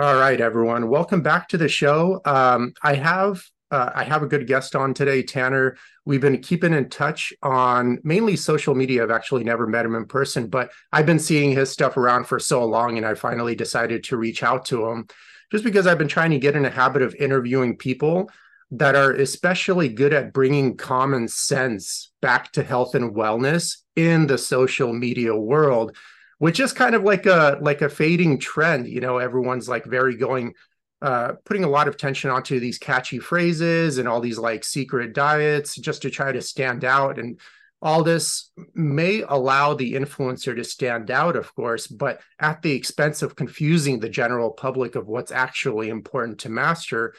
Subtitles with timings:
[0.00, 0.88] All right, everyone.
[0.88, 2.20] Welcome back to the show.
[2.24, 5.76] Um, I have uh, I have a good guest on today, Tanner.
[6.04, 9.02] We've been keeping in touch on mainly social media.
[9.02, 12.38] I've actually never met him in person, but I've been seeing his stuff around for
[12.38, 15.08] so long, and I finally decided to reach out to him
[15.50, 18.30] just because I've been trying to get in a habit of interviewing people
[18.70, 24.38] that are especially good at bringing common sense back to health and wellness in the
[24.38, 25.96] social media world
[26.38, 30.16] which is kind of like a like a fading trend you know everyone's like very
[30.16, 30.54] going
[31.02, 35.14] uh putting a lot of tension onto these catchy phrases and all these like secret
[35.14, 37.18] diets just to try to stand out.
[37.18, 37.38] And
[37.80, 43.22] all this may allow the influencer to stand out of course but at the expense
[43.22, 47.14] of confusing the general public of what's actually important to master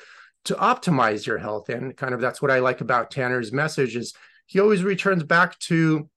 [0.45, 1.69] to optimize your health.
[1.69, 4.13] And kind of that's what i like about tanner's message is
[4.47, 6.09] he always returns back to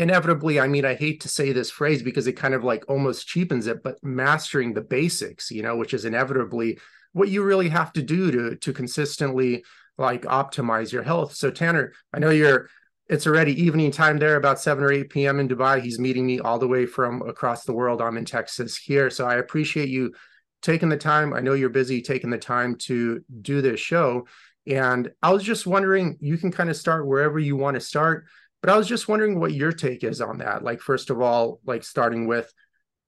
[0.00, 3.28] inevitably i mean i hate to say this phrase because it kind of like almost
[3.28, 6.78] cheapens it but mastering the basics you know which is inevitably
[7.12, 9.64] what you really have to do to to consistently
[9.98, 11.34] like optimize your health.
[11.34, 12.68] So tanner i know you're
[13.08, 15.80] it's already evening time there about 7 or 8 p.m in dubai.
[15.80, 18.00] He's meeting me all the way from across the world.
[18.00, 19.10] I'm in texas here.
[19.10, 20.14] So i appreciate you
[20.62, 21.32] taking the time.
[21.32, 24.26] I know you're busy taking the time to do this show.
[24.66, 28.26] And i was just wondering you can kind of start wherever you want to start
[28.60, 30.62] but I was just wondering what your take is on that.
[30.62, 32.52] Like, first of all, like starting with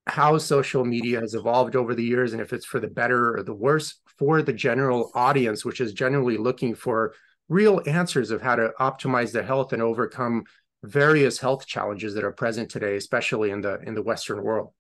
[0.07, 3.43] how social media has evolved over the years and if it's for the better or
[3.43, 7.15] the worse for the general audience, which is generally looking for
[7.49, 10.45] real answers of how to optimize their health and overcome
[10.83, 14.73] various health challenges that are present today, especially in the in the Western world.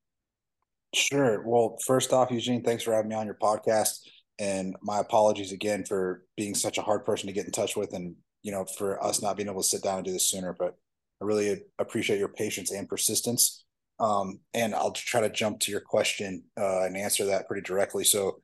[0.94, 1.42] Sure.
[1.46, 4.00] Well, first off, Eugene, thanks for having me on your podcast.
[4.38, 7.92] And my apologies again for being such a hard person to get in touch with
[7.92, 10.54] and you know, for us not being able to sit down and do this sooner.
[10.58, 10.76] But
[11.20, 13.64] I really appreciate your patience and persistence.
[14.00, 18.04] Um, and I'll try to jump to your question uh, and answer that pretty directly.
[18.04, 18.42] So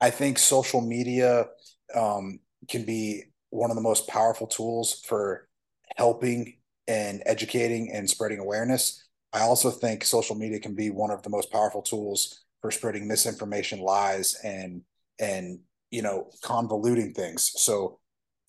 [0.00, 1.46] I think social media
[1.94, 5.48] um, can be one of the most powerful tools for
[5.96, 9.04] helping and educating and spreading awareness.
[9.32, 13.08] I also think social media can be one of the most powerful tools for spreading
[13.08, 14.82] misinformation, lies, and
[15.18, 15.60] and
[15.90, 17.52] you know convoluting things.
[17.56, 17.98] So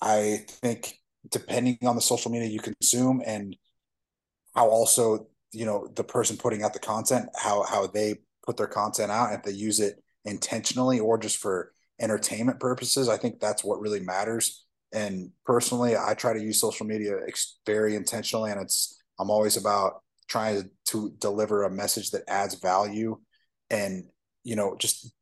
[0.03, 0.99] I think
[1.31, 3.55] depending on the social media you consume and
[4.53, 8.15] how also you know the person putting out the content how how they
[8.45, 11.71] put their content out if they use it intentionally or just for
[12.01, 14.65] entertainment purposes i think that's what really matters.
[14.91, 17.17] And personally i try to use social media
[17.65, 22.55] very intentionally and it's i'm always about trying to, to deliver a message that adds
[22.55, 23.17] value
[23.69, 24.03] and
[24.43, 25.13] you know just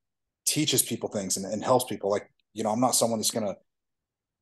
[0.45, 2.09] teaches people things and, and helps people.
[2.09, 3.55] Like you know i'm not someone that's going to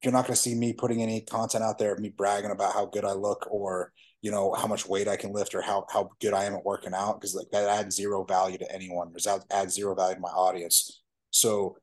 [0.04, 2.74] you're not going to see me putting any content out there of me bragging about
[2.74, 5.86] how good I look or you know how much weight I can lift or how
[5.90, 9.14] how good I am at working out because like that adds zero value to anyone.
[9.14, 11.02] Does that add zero value to my audience?
[11.32, 11.78] So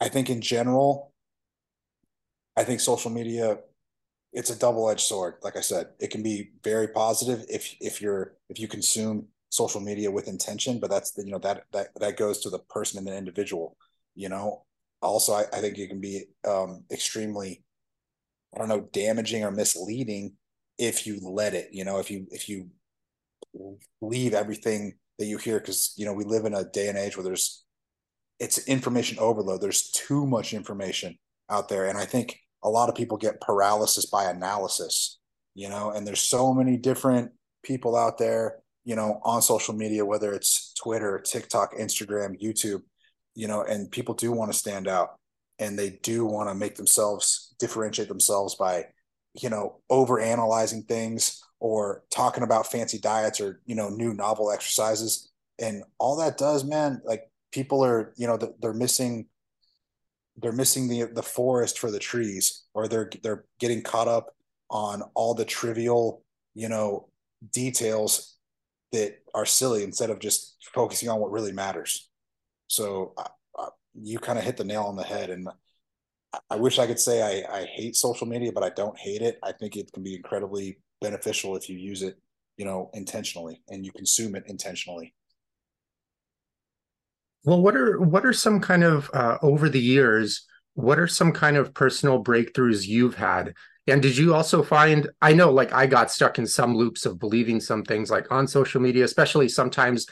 [0.00, 1.12] I think in general,
[2.56, 3.58] I think social media
[4.32, 5.34] it's a double-edged sword.
[5.42, 9.80] Like I said, it can be very positive if if you're if you consume social
[9.80, 12.98] media with intention, but that's the, you know that that that goes to the person
[12.98, 13.76] and the individual.
[14.14, 14.64] You know,
[15.02, 17.62] also I, I think it can be um, extremely
[18.54, 20.34] I don't know damaging or misleading
[20.78, 22.68] if you let it you know if you if you
[24.00, 27.16] leave everything that you hear because you know we live in a day and age
[27.16, 27.64] where there's
[28.38, 29.60] it's information overload.
[29.60, 31.16] There's too much information
[31.48, 31.86] out there.
[31.86, 35.18] And i think a lot of people get paralysis by analysis
[35.54, 40.04] you know and there's so many different people out there you know on social media
[40.04, 42.82] whether it's twitter tiktok instagram youtube
[43.34, 45.18] you know, and people do want to stand out
[45.58, 48.86] and they do want to make themselves differentiate themselves by,
[49.34, 54.50] you know, over analyzing things or talking about fancy diets or, you know, new novel
[54.50, 55.30] exercises.
[55.58, 59.26] And all that does, man, like people are, you know, they're missing
[60.36, 64.34] they're missing the the forest for the trees or they're they're getting caught up
[64.70, 66.22] on all the trivial
[66.54, 67.08] you know
[67.52, 68.36] details
[68.92, 72.08] that are silly instead of just focusing on what really matters
[72.72, 73.68] so uh,
[74.00, 75.28] you kind of hit the nail on the head.
[75.28, 75.46] And
[76.48, 79.38] I wish I could say I, I hate social media, but I don't hate it.
[79.42, 82.16] I think it can be incredibly beneficial if you use it,
[82.56, 85.14] you know, intentionally and you consume it intentionally.
[87.44, 90.46] Well, what are what are some kind of uh, over the years?
[90.72, 93.52] What are some kind of personal breakthroughs you've had?
[93.86, 95.10] And did you also find?
[95.20, 98.46] I know, like I got stuck in some loops of believing some things, like on
[98.46, 100.06] social media, especially sometimes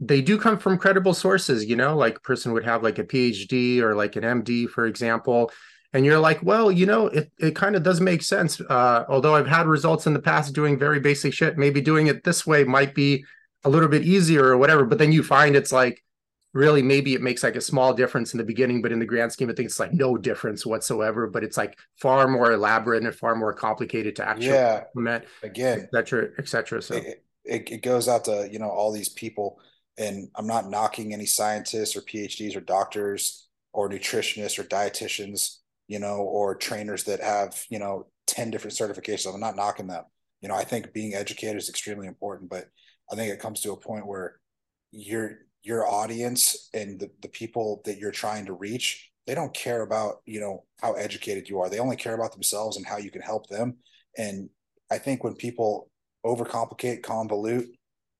[0.00, 3.04] they do come from credible sources you know like a person would have like a
[3.04, 5.50] phd or like an md for example
[5.92, 9.34] and you're like well you know it, it kind of does make sense uh, although
[9.34, 12.64] i've had results in the past doing very basic shit maybe doing it this way
[12.64, 13.24] might be
[13.64, 16.02] a little bit easier or whatever but then you find it's like
[16.54, 19.32] really maybe it makes like a small difference in the beginning, but in the grand
[19.32, 21.26] scheme of things, it's like no difference whatsoever.
[21.26, 24.84] But it's like far more elaborate and far more complicated to actually yeah.
[24.84, 26.80] implement, Again, et cetera, et cetera.
[26.80, 29.58] So it, it, it goes out to you know all these people
[29.98, 35.58] and i'm not knocking any scientists or phds or doctors or nutritionists or dietitians
[35.88, 39.34] you know or trainers that have you know 10 different certifications.
[39.34, 40.04] I'm not knocking them.
[40.40, 42.66] You know i think being educated is extremely important but
[43.10, 44.40] i think it comes to a point where
[44.92, 49.82] your your audience and the, the people that you're trying to reach they don't care
[49.82, 51.70] about you know how educated you are.
[51.70, 53.78] They only care about themselves and how you can help them.
[54.16, 54.50] And
[54.90, 55.90] i think when people
[56.24, 57.68] overcomplicate, convolute,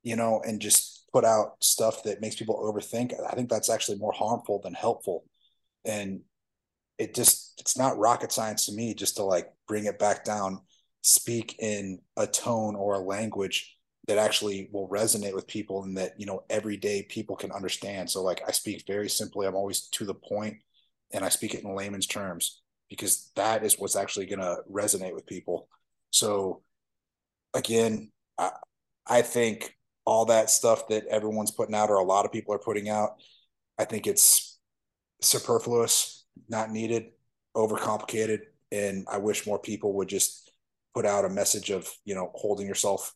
[0.02, 3.14] you know, and just put out stuff that makes people overthink.
[3.30, 5.24] I think that's actually more harmful than helpful.
[5.84, 6.22] And
[6.98, 10.60] it just it's not rocket science to me just to like bring it back down,
[11.02, 13.76] speak in a tone or a language
[14.08, 18.10] that actually will resonate with people and that, you know, everyday people can understand.
[18.10, 20.56] So like I speak very simply, I'm always to the point
[21.12, 22.60] and I speak it in layman's terms
[22.90, 25.68] because that is what's actually going to resonate with people.
[26.10, 26.62] So
[27.54, 28.50] again, I,
[29.06, 32.58] I think all that stuff that everyone's putting out or a lot of people are
[32.58, 33.14] putting out,
[33.78, 34.58] I think it's
[35.20, 37.12] superfluous, not needed,
[37.56, 38.40] overcomplicated.
[38.70, 40.50] And I wish more people would just
[40.94, 43.14] put out a message of, you know, holding yourself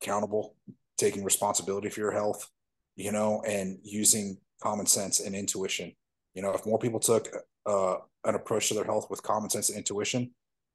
[0.00, 0.56] accountable,
[0.98, 2.48] taking responsibility for your health,
[2.96, 5.92] you know, and using common sense and intuition.
[6.34, 7.28] You know, if more people took
[7.66, 10.32] uh, an approach to their health with common sense and intuition,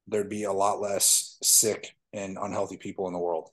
[0.07, 3.49] there'd be a lot less sick and unhealthy people in the world.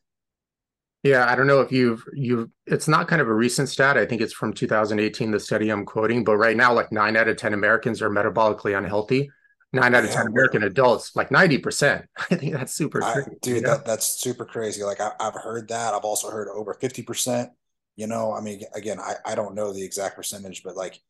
[1.03, 3.97] Yeah, I don't know if you've you've it's not kind of a recent stat.
[3.97, 7.29] I think it's from 2018, the study I'm quoting, but right now, like nine out
[7.29, 9.31] of 10 Americans are metabolically unhealthy.
[9.75, 12.05] Nine out of 10 American adults, like 90%.
[12.31, 14.85] I think that's super I, dude, that, that's super crazy.
[14.85, 15.95] Like I, have heard that.
[15.95, 17.49] I've also heard over 50%.
[17.97, 21.01] You know, I mean, again, I, I don't know the exact percentage, but like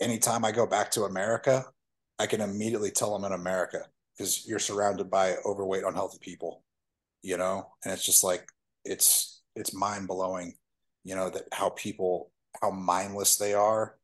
[0.00, 1.64] anytime I go back to America,
[2.18, 3.84] I can immediately tell I'm in America
[4.16, 6.64] because you're surrounded by overweight, unhealthy people,
[7.22, 8.48] you know, and it's just like
[8.88, 10.54] it's it's mind blowing,
[11.04, 13.96] you know, that how people how mindless they are,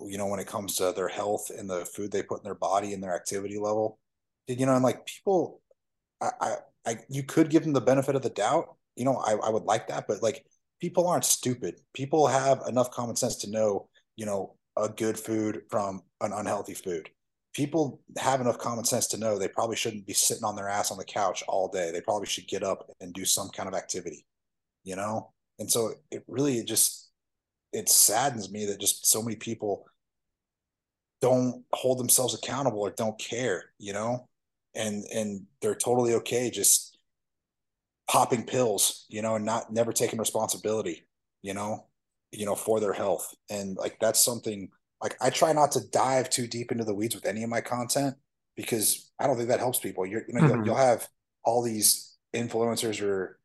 [0.00, 2.54] you know, when it comes to their health and the food they put in their
[2.54, 3.98] body and their activity level,
[4.48, 5.60] you know, and like people,
[6.20, 6.54] I, I,
[6.86, 9.64] I you could give them the benefit of the doubt, you know, I, I would
[9.64, 10.44] like that, but like
[10.80, 11.80] people aren't stupid.
[11.94, 16.74] People have enough common sense to know, you know, a good food from an unhealthy
[16.74, 17.08] food
[17.54, 20.90] people have enough common sense to know they probably shouldn't be sitting on their ass
[20.90, 21.90] on the couch all day.
[21.90, 24.26] They probably should get up and do some kind of activity,
[24.82, 25.32] you know?
[25.58, 27.10] And so it really it just
[27.72, 29.86] it saddens me that just so many people
[31.20, 34.28] don't hold themselves accountable or don't care, you know?
[34.74, 36.98] And and they're totally okay just
[38.08, 41.06] popping pills, you know, and not never taking responsibility,
[41.42, 41.86] you know,
[42.32, 43.32] you know, for their health.
[43.48, 44.70] And like that's something
[45.04, 47.60] like I try not to dive too deep into the weeds with any of my
[47.60, 48.16] content
[48.56, 50.06] because I don't think that helps people.
[50.06, 50.56] You're, you know, mm-hmm.
[50.56, 51.06] you'll, you'll have
[51.44, 53.38] all these influencers or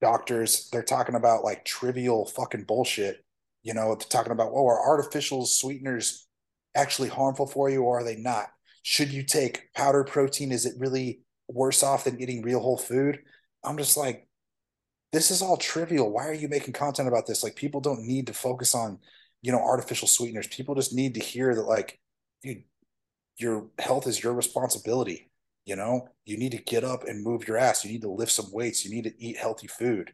[0.00, 0.68] doctors.
[0.72, 3.24] They're talking about like trivial fucking bullshit.
[3.62, 6.26] You know, they're talking about, oh, are artificial sweeteners
[6.74, 8.48] actually harmful for you or are they not?
[8.82, 10.50] Should you take powdered protein?
[10.50, 13.20] Is it really worse off than eating real whole food?
[13.62, 14.26] I'm just like,
[15.12, 16.10] this is all trivial.
[16.10, 17.44] Why are you making content about this?
[17.44, 18.98] Like, people don't need to focus on
[19.44, 22.00] you know artificial sweeteners people just need to hear that like
[22.42, 22.64] dude
[23.36, 25.28] your health is your responsibility
[25.64, 26.08] you know?
[26.24, 27.84] You need to get up and move your ass.
[27.84, 28.84] You need to lift some weights.
[28.84, 30.12] You need to eat healthy food.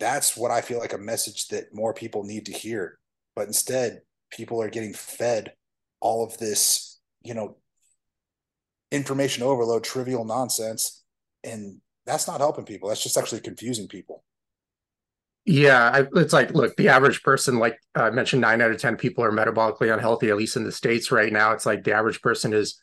[0.00, 2.98] That's what i feel like a message that more people need to hear.
[3.36, 5.54] But instead people are getting fed
[6.00, 7.56] all of this you know
[8.90, 11.02] information overload trivial nonsense
[11.42, 12.88] and that's not helping people.
[12.88, 14.24] That's just actually confusing people
[15.46, 19.24] yeah, it's like, look, the average person, like I mentioned, nine out of 10 people
[19.24, 21.52] are metabolically unhealthy, at least in the States right now.
[21.52, 22.80] It's like the average person is,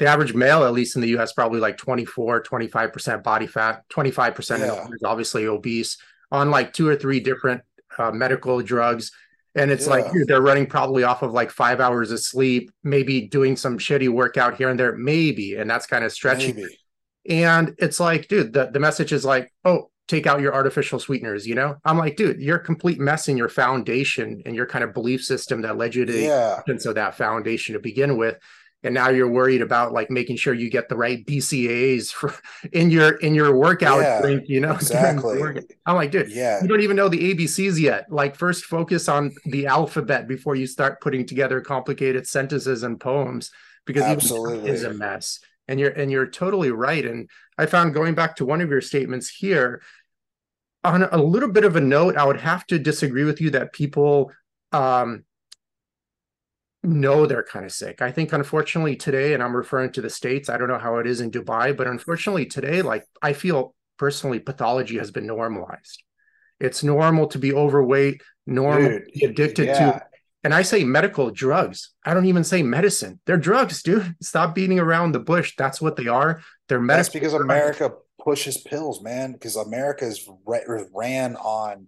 [0.00, 4.58] the average male, at least in the US, probably like 24, 25% body fat, 25%
[4.58, 4.86] yeah.
[4.92, 5.98] is obviously obese
[6.32, 7.62] on like two or three different
[7.98, 9.12] uh, medical drugs.
[9.54, 9.92] And it's yeah.
[9.92, 13.78] like dude, they're running probably off of like five hours of sleep, maybe doing some
[13.78, 15.56] shitty workout here and there, maybe.
[15.56, 16.56] And that's kind of stretching.
[16.56, 16.78] Maybe.
[17.28, 21.46] And it's like, dude, the, the message is like, oh, take out your artificial sweeteners
[21.46, 21.76] you know?
[21.84, 25.24] I'm like dude you're a complete mess in your foundation and your kind of belief
[25.24, 26.60] system that led you to yeah.
[26.66, 28.38] and so that foundation to begin with.
[28.82, 32.34] And now you're worried about like making sure you get the right BCAAs for
[32.72, 34.72] in your in your workout yeah, drink you know?
[34.80, 35.62] Exactly.
[35.86, 36.62] i'm like dude yeah.
[36.62, 38.06] you don't even know the abcs yet.
[38.10, 43.50] Like first focus on the alphabet before you start putting together complicated sentences and poems
[43.86, 44.70] because Absolutely.
[44.70, 45.40] is a mess.
[45.68, 47.04] And you're and you're totally right.
[47.04, 49.82] And i found going back to one of your statements here
[50.84, 53.72] on a little bit of a note, I would have to disagree with you that
[53.72, 54.32] people
[54.72, 55.24] um,
[56.82, 58.00] know they're kind of sick.
[58.00, 61.06] I think unfortunately today, and I'm referring to the States, I don't know how it
[61.06, 66.02] is in Dubai, but unfortunately today, like I feel personally pathology has been normalized.
[66.58, 69.92] It's normal to be overweight, normal dude, to be addicted yeah.
[69.92, 70.02] to
[70.42, 71.90] and I say medical drugs.
[72.04, 73.20] I don't even say medicine.
[73.26, 74.16] They're drugs, dude.
[74.22, 75.54] Stop beating around the bush.
[75.56, 76.40] That's what they are.
[76.68, 76.98] They're medicine.
[76.98, 77.34] That's because
[77.78, 77.96] drugs.
[78.20, 79.32] America pushes pills, man.
[79.32, 81.86] Because America is ran on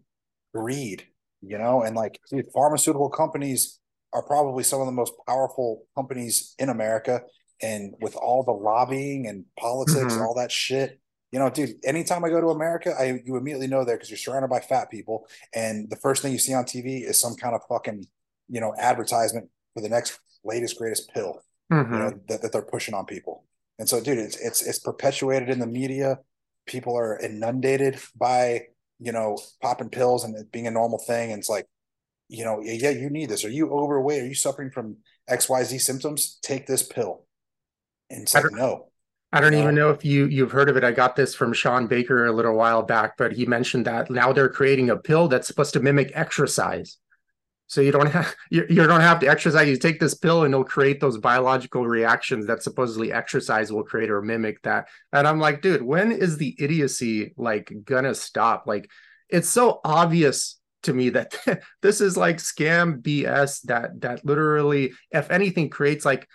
[0.55, 1.07] greed,
[1.41, 3.79] you know, and like dude, pharmaceutical companies
[4.13, 7.23] are probably some of the most powerful companies in America.
[7.63, 10.11] And with all the lobbying and politics mm-hmm.
[10.11, 13.69] and all that shit, you know, dude, anytime I go to America, I you immediately
[13.69, 15.27] know there because you're surrounded by fat people.
[15.55, 18.05] And the first thing you see on TV is some kind of fucking,
[18.49, 21.41] you know, advertisement for the next latest, greatest pill
[21.73, 21.93] mm-hmm.
[21.93, 23.45] you know, that, that they're pushing on people.
[23.79, 26.19] And so, dude, it's it's it's perpetuated in the media.
[26.67, 28.63] People are inundated by,
[29.01, 31.33] you know, popping pills and it being a normal thing.
[31.33, 31.67] And it's like,
[32.29, 33.45] you know, yeah, you need this.
[33.45, 34.23] Are you overweight?
[34.23, 34.99] Are you suffering from
[35.29, 36.39] XYZ symptoms?
[36.43, 37.27] Take this pill.
[38.11, 38.89] And it's like, no.
[39.35, 40.85] I don't even know if you you've heard of it.
[40.85, 44.33] I got this from Shawn Baker a little while back, but he mentioned that now
[44.33, 46.99] they're creating a pill that's supposed to mimic exercise.
[47.73, 49.67] So you don't have you, you don't have to exercise.
[49.67, 54.11] You take this pill and it'll create those biological reactions that supposedly exercise will create
[54.11, 54.89] or mimic that.
[55.11, 58.65] And I'm like, dude, when is the idiocy like gonna stop?
[58.67, 58.91] Like,
[59.31, 61.35] it's so obvious to me that
[61.81, 66.29] this is like scam BS that that literally, if anything, creates like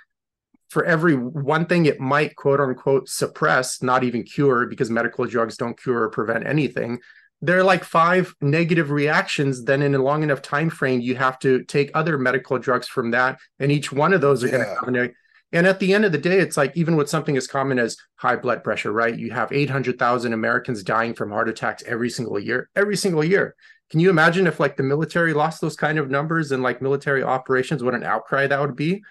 [0.69, 5.55] for every one thing it might quote unquote suppress, not even cure, because medical drugs
[5.55, 6.97] don't cure or prevent anything.
[7.41, 9.63] There are like five negative reactions.
[9.63, 13.11] Then in a long enough time frame, you have to take other medical drugs from
[13.11, 14.75] that, and each one of those are yeah.
[14.81, 15.13] going to have a
[15.53, 17.95] and at the end of the day, it's like even with something as common as
[18.15, 19.17] high blood pressure, right?
[19.17, 23.55] You have 800,000 Americans dying from heart attacks every single year, every single year.
[23.89, 27.23] Can you imagine if like the military lost those kind of numbers and like military
[27.23, 29.01] operations, what an outcry that would be?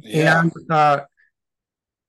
[0.00, 0.40] Yeah.
[0.40, 1.00] And uh,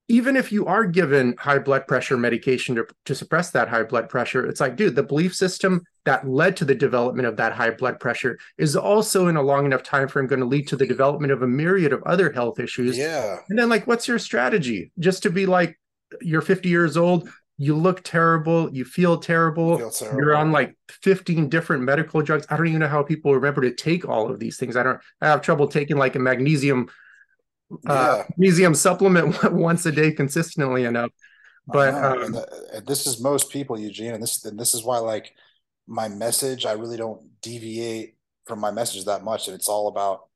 [0.09, 4.09] even if you are given high blood pressure medication to, to suppress that high blood
[4.09, 7.69] pressure, it's like, dude, the belief system that led to the development of that high
[7.69, 10.85] blood pressure is also in a long enough time frame going to lead to the
[10.85, 12.97] development of a myriad of other health issues.
[12.97, 13.37] Yeah.
[13.49, 14.91] And then like, what's your strategy?
[14.99, 15.79] Just to be like,
[16.21, 20.19] you're 50 years old, you look terrible, you feel terrible, feel terrible.
[20.19, 22.45] you're on like 15 different medical drugs.
[22.49, 24.75] I don't even know how people remember to take all of these things.
[24.75, 26.89] I don't I have trouble taking like a magnesium
[27.87, 28.23] uh, yeah.
[28.37, 31.11] magnesium supplement once a day consistently enough.
[31.65, 32.37] But um,
[32.85, 35.33] this is most people, Eugene, and this and this is why like
[35.87, 38.15] my message, I really don't deviate
[38.45, 40.27] from my message that much, and it's all about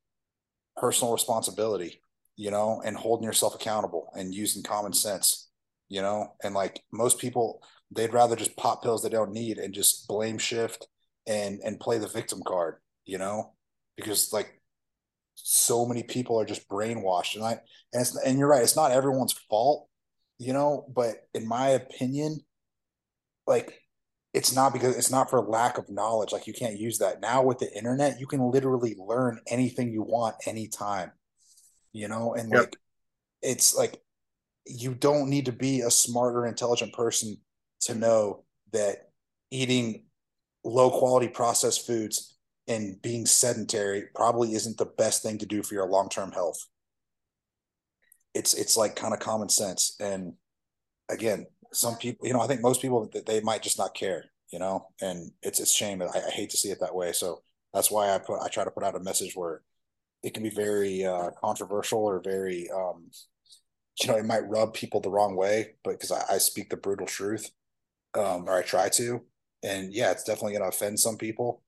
[0.78, 2.02] personal responsibility,
[2.38, 5.48] you know, and holding yourself accountable and using common sense
[5.90, 9.74] you know, and like most people, they'd rather just pop pills they don't need and
[9.74, 10.88] just blame shift
[11.26, 12.76] and and play the victim card,
[13.06, 13.54] you know,
[13.96, 14.60] because like
[15.44, 17.52] so many people are just brainwashed, and I
[17.94, 19.88] and it's and you're right, it's not everyone's fault,
[20.40, 22.40] you know, but in my opinion,
[23.46, 23.82] like
[24.34, 26.32] it's not because it's not for lack of knowledge.
[26.32, 28.20] Like you can't use that now with the internet.
[28.20, 31.12] You can literally learn anything you want anytime,
[31.94, 32.62] you know, and yep.
[32.62, 32.78] like
[33.42, 34.02] it's like
[34.66, 37.38] you don't need to be a smart or intelligent person
[37.82, 39.10] to know that
[39.50, 40.06] eating
[40.64, 42.37] low quality processed foods
[42.68, 46.68] and being sedentary probably isn't the best thing to do for your long-term health.
[48.34, 49.96] It's it's like kind of common sense.
[50.00, 50.34] And
[51.10, 54.60] again some people you know i think most people they might just not care you
[54.60, 54.88] know?
[55.02, 57.12] And it's a shame I, I hate to see it that way.
[57.12, 57.44] So
[57.74, 59.62] that's why i put i try to put out a message where
[60.24, 63.10] it can be very uh, controversial or very um,
[64.02, 66.78] you know, it might rub people the wrong way, but because I, I, speak the
[66.78, 67.50] brutal truth,
[68.14, 69.24] um, or I try to,
[69.64, 71.64] and yeah, it's definitely going to offend some people.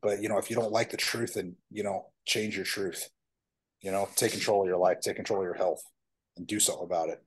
[0.00, 3.08] But you know, if you don't like the truth, then you know, change your truth.
[3.80, 5.82] You know, take control of your life, take control of your health,
[6.36, 7.22] and do something about it.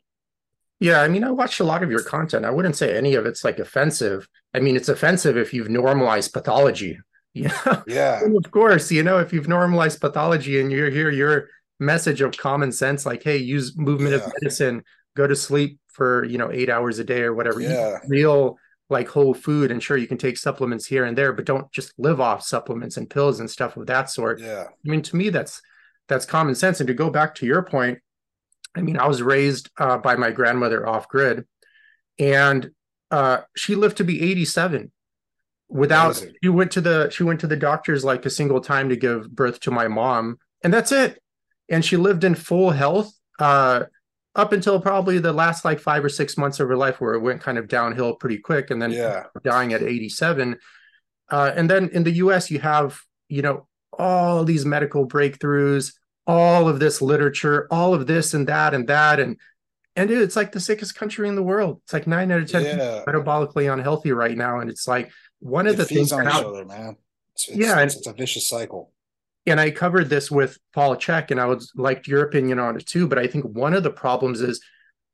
[0.79, 2.45] Yeah, I mean, I watched a lot of your content.
[2.45, 4.27] I wouldn't say any of it's like offensive.
[4.53, 6.99] I mean, it's offensive if you've normalized pathology.
[7.37, 8.23] Yeah, yeah.
[8.23, 12.35] And of course, you know, if you've normalized pathology and you're here, you're message of
[12.37, 14.19] common sense like hey use movement yeah.
[14.19, 14.83] of medicine
[15.15, 17.99] go to sleep for you know eight hours a day or whatever yeah.
[18.07, 18.57] real
[18.89, 21.93] like whole food and sure you can take supplements here and there but don't just
[21.97, 24.39] live off supplements and pills and stuff of that sort.
[24.39, 24.65] Yeah.
[24.67, 25.61] I mean to me that's
[26.07, 26.79] that's common sense.
[26.79, 27.99] And to go back to your point
[28.75, 31.45] i mean i was raised uh, by my grandmother off grid
[32.19, 32.71] and
[33.11, 34.91] uh, she lived to be 87
[35.69, 38.95] without she went to the she went to the doctors like a single time to
[38.95, 41.21] give birth to my mom and that's it.
[41.69, 43.83] And she lived in full health uh,
[44.35, 47.21] up until probably the last like five or six months of her life, where it
[47.21, 49.23] went kind of downhill pretty quick, and then yeah.
[49.43, 50.57] dying at 87.
[51.31, 52.99] Uh, and then in the U.S., you have
[53.29, 55.93] you know all these medical breakthroughs,
[56.27, 59.19] all of this literature, all of this and that and that.
[59.19, 59.37] And
[59.95, 61.81] and dude, it's like the sickest country in the world.
[61.83, 63.03] It's like nine out of ten Yeah.
[63.07, 64.59] metabolically unhealthy right now.
[64.59, 66.97] And it's like one of It the things on each other, man.
[67.33, 68.91] It's, it's, Yeah, it's, it's a vicious cycle.
[69.47, 72.85] And I covered this with Paul Chek, and I would like your opinion on it
[72.85, 73.07] too.
[73.07, 74.59] But I think one of the problems is,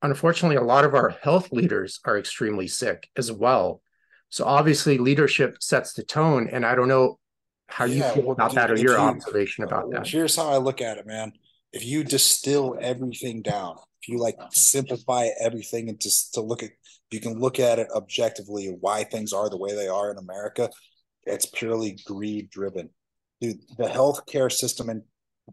[0.02, 3.82] unfortunately, a lot of our health leaders are extremely sick as well.
[4.30, 7.20] So obviously, leadership sets the tone, and I don't know
[7.68, 10.08] how you feel about that or your you- observation about that.
[10.08, 11.34] Here's how I look at it, man.
[11.74, 16.72] If you distill everything down, if you like simplify everything and just to look at,
[17.12, 20.70] you can look at it objectively why things are the way they are in America.
[21.24, 22.90] It's purely greed driven.
[23.42, 25.02] Dude, the healthcare system and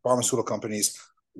[0.03, 0.97] pharmaceutical companies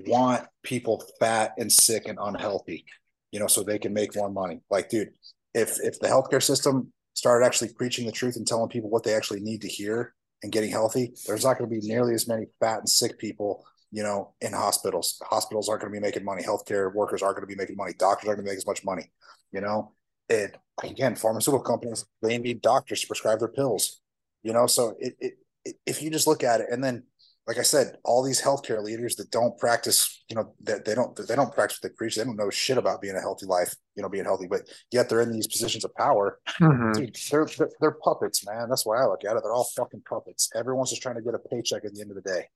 [0.07, 2.85] want people fat and sick and unhealthy,
[3.33, 4.61] you know, so they can make more money.
[4.71, 5.11] Like, dude,
[5.55, 9.15] if if the healthcare system started actually preaching the truth and telling people what they
[9.15, 12.47] actually need to hear and getting healthy, there's not going to be nearly as many
[12.61, 15.21] fat and sick people, you know, in hospitals.
[15.25, 16.43] Hospitals aren't going to be making money.
[16.43, 17.93] Healthcare workers aren't going to be making money.
[17.99, 19.11] Doctors aren't going to make as much money,
[19.53, 19.93] you know.
[20.31, 24.01] And again, pharmaceutical companies they need doctors to prescribe their pills,
[24.43, 24.67] you know.
[24.67, 25.39] So it, it, it
[25.87, 27.05] if you just look at it, and then
[27.47, 31.17] like I said, all these healthcare leaders that don't practice, you know, that they don't
[31.27, 32.15] they don't practice what they preach.
[32.17, 35.09] They don't know shit about being a healthy life, you know, being healthy, but yet
[35.09, 36.95] they're in these positions of power Mhm.
[36.95, 38.69] Dude, they're, they're they're puppets, man.
[38.69, 39.43] That's why I look at it.
[39.43, 40.51] They're all fucking puppets.
[40.55, 42.49] Everyone's just trying to get a paycheck at the end of the day.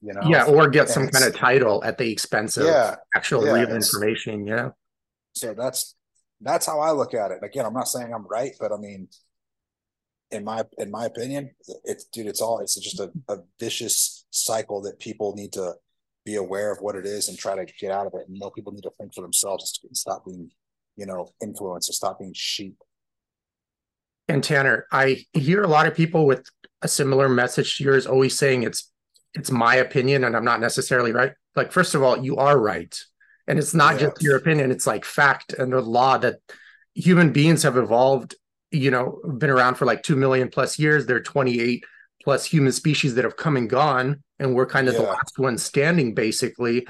[0.00, 0.22] You know?
[0.24, 2.96] Yeah, or get some kind of title at the expense of Yeah.
[3.16, 4.46] actual yeah, real information.
[4.46, 4.70] Yeah.
[5.34, 5.96] So that's
[6.40, 7.38] that's how I look at it.
[7.42, 9.08] Again, I'm not saying I'm right, but I mean,
[10.30, 11.50] in my in my opinion,
[11.84, 15.74] it's dude, it's all it's just a, a vicious cycle that people need to
[16.24, 18.28] be aware of what it is and try to get out of it.
[18.28, 20.50] And more people need to think for themselves and stop being,
[20.96, 22.76] you know, influenced and stop being sheep.
[24.28, 26.48] And Tanner, I hear a lot of people with
[26.82, 28.90] a similar message to yours always saying it's
[29.34, 31.32] it's my opinion and I'm not necessarily right.
[31.54, 32.98] Like, first of all, you are right.
[33.46, 34.08] And it's not Yeah.
[34.08, 36.40] just your opinion, it's like fact and the law that
[36.94, 38.34] human beings have evolved,
[38.76, 41.06] you know, been around for like 2 million plus years.
[41.06, 41.84] There are 28
[42.22, 45.58] plus human species that have come and gone, and we're kind of the last one
[45.58, 46.86] standing, basically.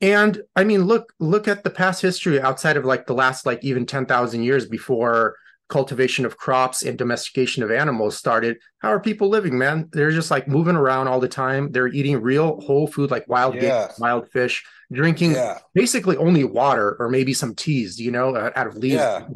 [0.00, 3.64] And I mean, look, look at the past history outside of like the last like
[3.64, 5.36] even 10,000 years before
[5.68, 8.56] cultivation of crops and domestication of animals started.
[8.78, 9.88] How are people living, man?
[9.92, 11.72] They're just like moving around all the time.
[11.72, 13.60] They're eating real whole food like wild Yeah.
[13.60, 15.58] game, wild fish, drinking Yeah.
[15.74, 19.26] basically only water or maybe some teas, you know, out of leaves Yeah.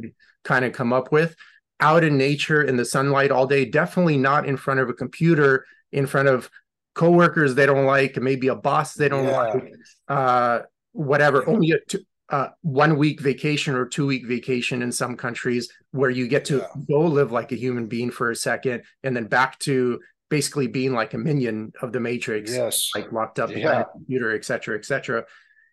[0.44, 1.34] kind of come up with
[1.82, 5.66] out in nature in the sunlight all day, definitely not in front of a computer,
[5.90, 6.48] in front of
[6.94, 9.36] coworkers they don't like, maybe a boss they don't Yeah.
[9.40, 9.72] like,
[10.08, 10.60] uh,
[10.92, 11.42] whatever.
[11.46, 11.52] Yeah.
[11.52, 16.10] Only a two, uh, one week vacation or two week vacation in some countries where
[16.10, 16.66] you get to Yeah.
[16.88, 20.92] go live like a human being for a second and then back to basically being
[20.94, 22.90] like a minion of the matrix Yes.
[22.94, 25.24] like locked up behind a computer, et cetera, et cetera.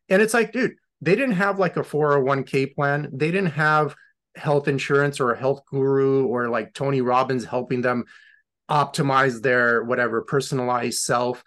[0.10, 3.10] And it's like, dude, they didn't have like a 401k plan.
[3.14, 3.96] They didn't have
[4.40, 8.06] health insurance or a health guru or like Tony Robbins helping them
[8.70, 11.44] optimize their whatever personalized self.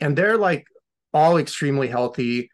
[0.00, 0.66] And they're like
[1.12, 2.50] all extremely healthy.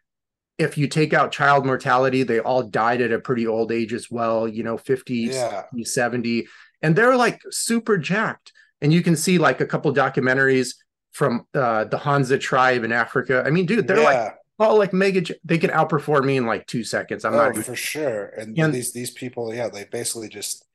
[0.57, 4.09] If you take out child mortality, they all died at a pretty old age as
[4.09, 5.63] well, you know, 50, Yeah.
[5.71, 6.47] 60, 70.
[6.81, 8.51] And they're like super jacked.
[8.81, 10.75] And you can see like a couple documentaries
[11.11, 13.43] from uh, the Hanza tribe in Africa.
[13.45, 15.21] I mean, dude, they're like all like mega.
[15.43, 17.25] They can outperform me in like two seconds.
[17.25, 17.57] I'm oh, not.
[17.57, 18.25] for sure.
[18.37, 20.65] And, And- these these people, yeah, they basically just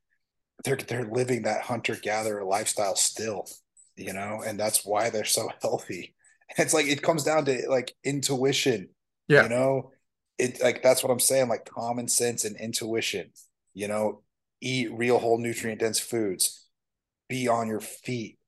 [0.65, 3.47] they're they're living that hunter gatherer lifestyle still,
[3.97, 6.15] you know, and that's why they're so healthy.
[6.59, 8.89] It's like it comes down to like intuition,
[9.29, 9.45] Yeah.
[9.45, 9.93] you know,
[10.39, 13.31] it like that's what I'm saying, like common sense and intuition,
[13.73, 14.23] you know,
[14.61, 16.67] eat real whole nutrient dense foods,
[17.29, 18.39] be on your feet,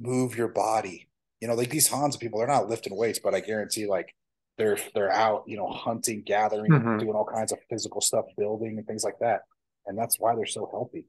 [0.00, 1.08] move your body.
[1.40, 4.12] You know, like these Hansa people, they're not lifting weights, but I guarantee like
[4.58, 6.98] they're they're out, you know, hunting, gathering, Mhm.
[7.00, 9.42] doing all kinds of physical stuff, building and things like that.
[9.86, 11.06] And that's why they're so healthy.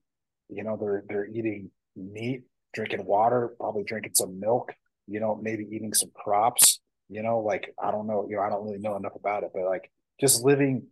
[0.50, 4.74] You know, they're they're eating meat, drinking water, probably drinking some milk,
[5.08, 8.50] you know, maybe eating some crops, you know, like I don't know, you know, I
[8.50, 10.88] don't really know enough about it, but like just living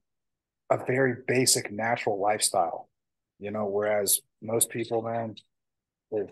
[0.70, 2.90] a very basic natural lifestyle,
[3.40, 5.36] you know, whereas most people, man,
[6.12, 6.30] they're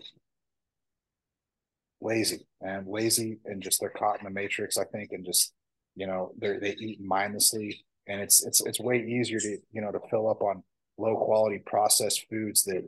[2.00, 5.52] lazy and lazy and just they're caught in the matrix, I think, and just
[5.96, 9.92] you know, they they eat mindlessly and it's it's it's way easier to, you know,
[9.92, 10.62] to fill up on
[10.98, 12.84] low quality processed foods that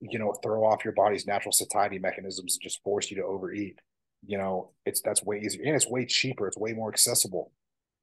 [0.00, 3.78] you know throw off your body's natural satiety mechanisms and just force you to overeat.
[4.26, 7.52] You know, it's that's way easier and it's way cheaper, it's way more accessible,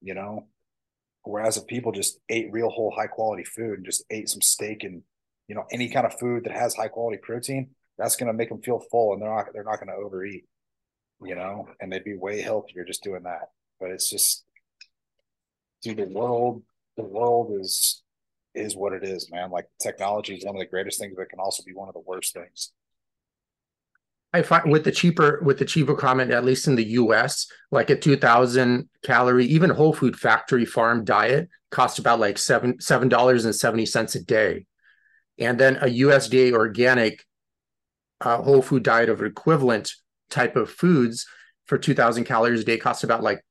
[0.01, 0.47] you know.
[1.23, 4.83] Whereas if people just ate real whole high quality food and just ate some steak
[4.83, 5.03] and
[5.47, 8.49] you know any kind of food that has high quality protein, that's going to make
[8.49, 10.45] them feel full and they're not they're not going to overeat,
[11.21, 13.49] you know, and they'd be way healthier just doing that.
[13.79, 14.43] but it's just,
[15.81, 16.63] dude, the world,
[16.95, 18.03] the world is
[18.55, 19.51] is what it is, man.
[19.51, 22.01] Like technology is one of the greatest things, but can also be one of the
[22.01, 22.71] worst things.
[24.33, 27.89] I find with the cheaper with the cheaper comment, at least in the U.S., like
[27.89, 33.09] a two thousand calorie, even whole food factory farm diet costs about like seven seven
[33.09, 34.65] dollars and seventy cents a day,
[35.39, 37.25] and then a USDA organic
[38.21, 39.93] uh, whole food diet of equivalent
[40.29, 41.25] type of foods
[41.65, 43.43] for two thousand calories a day costs about like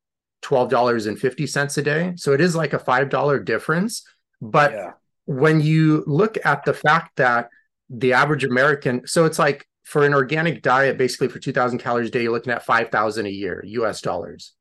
[0.47, 2.13] twelve dollars and fifty cents a day.
[2.15, 4.05] So it is like a five dollar difference.
[4.41, 4.93] But yeah.
[5.25, 7.49] when you look at the fact that
[7.91, 12.13] the average American, so it's like for an organic diet, basically for 2000 calories a
[12.13, 14.53] day, you're looking at 5,000 a year, US dollars.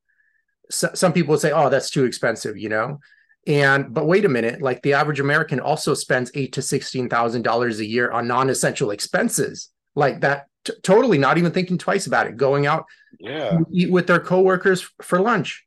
[0.71, 2.99] So, some people say, oh, that's too expensive, you know?
[3.45, 7.85] And, but wait a minute, like the average American also spends eight to $16,000 a
[7.85, 10.47] year on non essential expenses like that.
[10.63, 12.85] T- totally not even thinking twice about it, going out,
[13.19, 15.64] yeah, eat with their coworkers for lunch,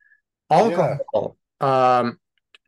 [0.51, 1.99] alcohol, yeah.
[1.99, 2.19] um,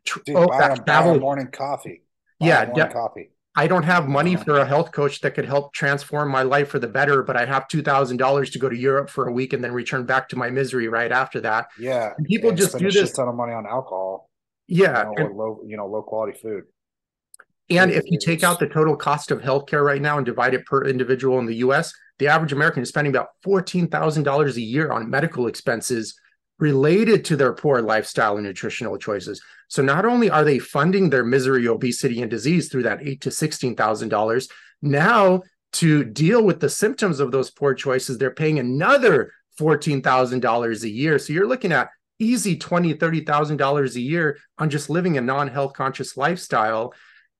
[0.05, 2.03] tr- Dude, oh, buy, that travel morning coffee.
[2.39, 5.45] Buy yeah, morning de- coffee I don't have money for a health coach that could
[5.45, 8.69] help transform my life for the better, but I have two thousand dollars to go
[8.69, 11.67] to Europe for a week and then return back to my misery right after that.
[11.77, 14.29] Yeah, and people just do this ton of money on alcohol.
[14.67, 16.63] Yeah, you know, and, low you know low quality food.
[17.69, 20.65] And if you take out the total cost of healthcare right now and divide it
[20.65, 24.61] per individual in the U.S., the average American is spending about fourteen thousand dollars a
[24.61, 26.17] year on medical expenses
[26.61, 29.41] related to their poor lifestyle and nutritional choices.
[29.67, 33.31] So not only are they funding their misery, obesity, and disease through that eight to
[33.31, 34.47] sixteen thousand dollars,
[34.81, 35.41] now
[35.73, 40.83] to deal with the symptoms of those poor choices, they're paying another fourteen thousand dollars
[40.83, 41.19] a year.
[41.19, 45.21] So you're looking at easy twenty, thirty thousand dollars a year on just living a
[45.21, 46.93] non-health conscious lifestyle.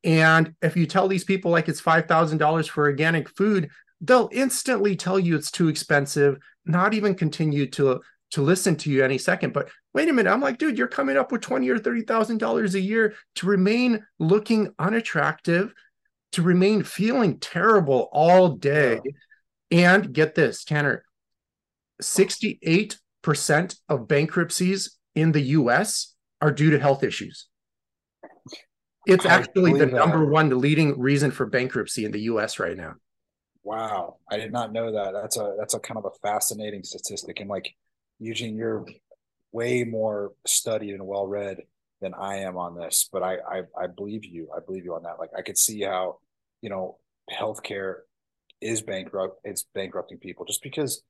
[0.04, 4.30] And if you tell these people like it's five thousand dollars for organic food, they'll
[4.32, 8.02] instantly tell you it's too expensive, not even continue to
[8.32, 9.54] to listen to you any second.
[9.54, 12.40] But wait a minute, I'm like, dude, you're coming up with twenty or thirty thousand
[12.40, 15.74] dollars a year to remain looking unattractive,
[16.34, 19.00] to remain feeling terrible all day.
[19.04, 19.12] Yeah.
[19.74, 21.06] And get this, Tanner,
[22.02, 23.00] 68%
[23.88, 27.48] of bankruptcies in the US are due to health issues.
[29.08, 30.32] It's actually the number that.
[30.32, 32.96] one leading reason for bankruptcy in the US right now.
[33.64, 35.14] Wow, I did not know that.
[35.14, 37.40] That's a that's a kind of a fascinating statistic.
[37.40, 37.74] And like
[38.22, 38.86] Eugene, you're
[39.52, 41.58] way more studied and well read
[42.02, 44.50] than I am on this, but I, I I believe you.
[44.56, 45.20] I believe you on that.
[45.20, 46.20] Like I could see how,
[46.62, 46.98] you know,
[47.34, 48.02] healthcare
[48.62, 49.42] is bankrupt.
[49.44, 51.04] It's bankrupting people just because.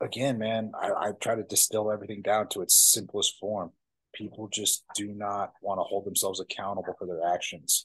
[0.00, 3.72] Again, man, I, I try to distill everything down to its simplest form.
[4.14, 7.84] People just do not want to hold themselves accountable for their actions.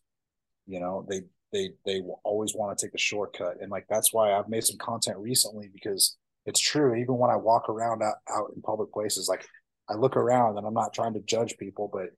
[0.67, 4.31] You know, they they they always want to take the shortcut, and like that's why
[4.31, 6.95] I've made some content recently because it's true.
[6.95, 9.45] Even when I walk around out, out in public places, like
[9.89, 12.09] I look around and I'm not trying to judge people, but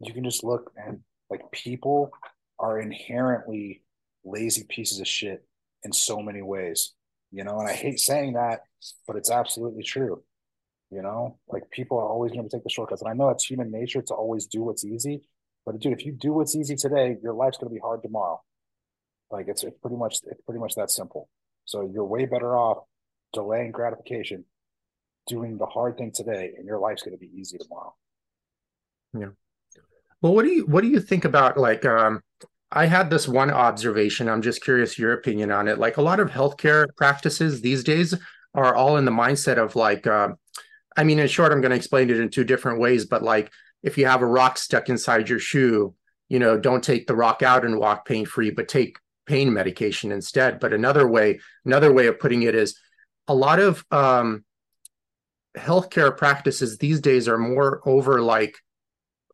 [0.00, 2.10] you can just look and like people
[2.58, 3.82] are inherently
[4.24, 5.44] lazy pieces of shit
[5.82, 6.94] in so many ways,
[7.32, 8.60] you know, and I hate saying that,
[9.06, 10.22] but it's absolutely true.
[10.90, 13.02] You know, like people are always going to take the shortcuts.
[13.02, 15.22] And I know it's human nature to always do what's easy,
[15.64, 18.40] but dude, if you do what's easy today, your life's going to be hard tomorrow.
[19.30, 21.28] Like it's, it's pretty much, it's pretty much that simple.
[21.64, 22.84] So you're way better off
[23.32, 24.44] delaying gratification,
[25.26, 27.94] doing the hard thing today, and your life's going to be easy tomorrow.
[29.18, 29.28] Yeah.
[30.22, 32.22] Well, what do you what do you think about like um
[32.72, 34.28] I had this one observation.
[34.28, 35.78] I'm just curious your opinion on it.
[35.78, 38.14] Like a lot of healthcare practices these days
[38.54, 40.30] are all in the mindset of like uh,
[40.96, 43.52] I mean, in short, I'm going to explain it in two different ways, but like
[43.82, 45.94] if you have a rock stuck inside your shoe,
[46.28, 50.10] you know, don't take the rock out and walk pain free, but take pain medication
[50.10, 50.58] instead.
[50.58, 52.78] But another way, another way of putting it is
[53.28, 54.44] a lot of um,
[55.56, 58.58] healthcare practices these days are more over like,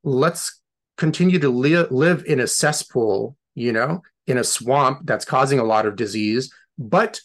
[0.03, 0.61] let's
[0.97, 5.65] continue to li- live in a cesspool, you know, in a swamp that's causing a
[5.65, 7.21] lot of disease, but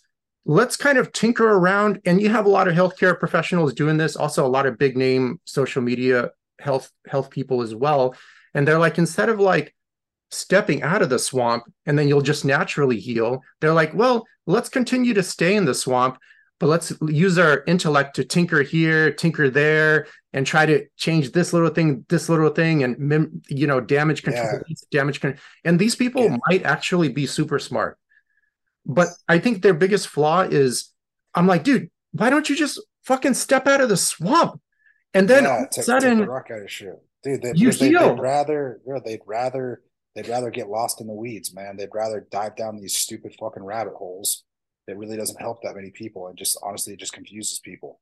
[0.46, 2.00] let's kind of tinker around.
[2.06, 4.98] And you have a lot of healthcare professionals doing this, also a lot of big
[4.98, 8.16] name social media health health people as well.
[8.54, 9.76] And they're like, instead of like
[10.32, 14.70] stepping out of the swamp and then you'll just naturally heal, they're like, well, let's
[14.70, 16.18] continue to stay in the swamp
[16.60, 21.54] but let's use our intellect to tinker here tinker there and try to change this
[21.54, 24.76] little thing this little thing and you know damage control yeah.
[24.92, 26.38] damage control and these people yeah.
[26.48, 27.98] might actually be super smart.
[28.86, 30.92] But i think their biggest flaw is
[31.36, 34.62] i'm like dude why don't you just fucking step out of the swamp?
[35.14, 37.02] And then yeah, take, sudden take the rock out of shit.
[37.24, 39.82] Dude they, you they, they'd rather they'd rather
[40.16, 41.78] they'd rather get lost in the weeds man.
[41.78, 44.44] They'd rather dive down these stupid fucking rabbit holes
[44.88, 48.00] it really doesn't help that many people and just honestly it just confuses people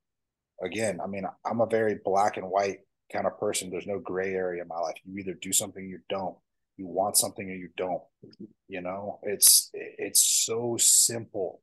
[0.61, 2.79] again, I mean, I'm a very black and white
[3.11, 3.69] kind of person.
[3.69, 4.95] There's no gray area in my life.
[5.03, 6.35] You either do something or you don't.
[6.77, 8.01] You want something or you don't.
[8.67, 11.61] You know, it's it's so simple,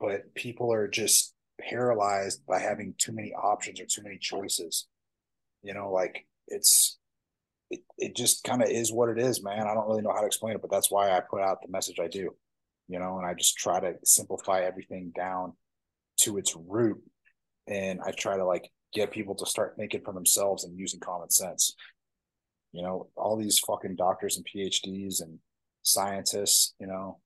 [0.00, 4.86] but people are just paralyzed by having too many options or too many choices.
[5.62, 6.98] You know, like it's
[7.70, 9.68] it, it just kind of is what it is, man.
[9.68, 11.70] I don't really know how to explain it, but that's why I put out the
[11.70, 12.34] message I do,
[12.90, 15.52] you know, and I just try to simplify everything down
[16.22, 17.00] to its root.
[17.68, 21.30] And I try to like get people to start thinking for themselves and using common
[21.30, 21.74] sense.
[22.72, 25.38] You know, all these fucking doctors and PhDs and
[25.82, 27.20] scientists, you know,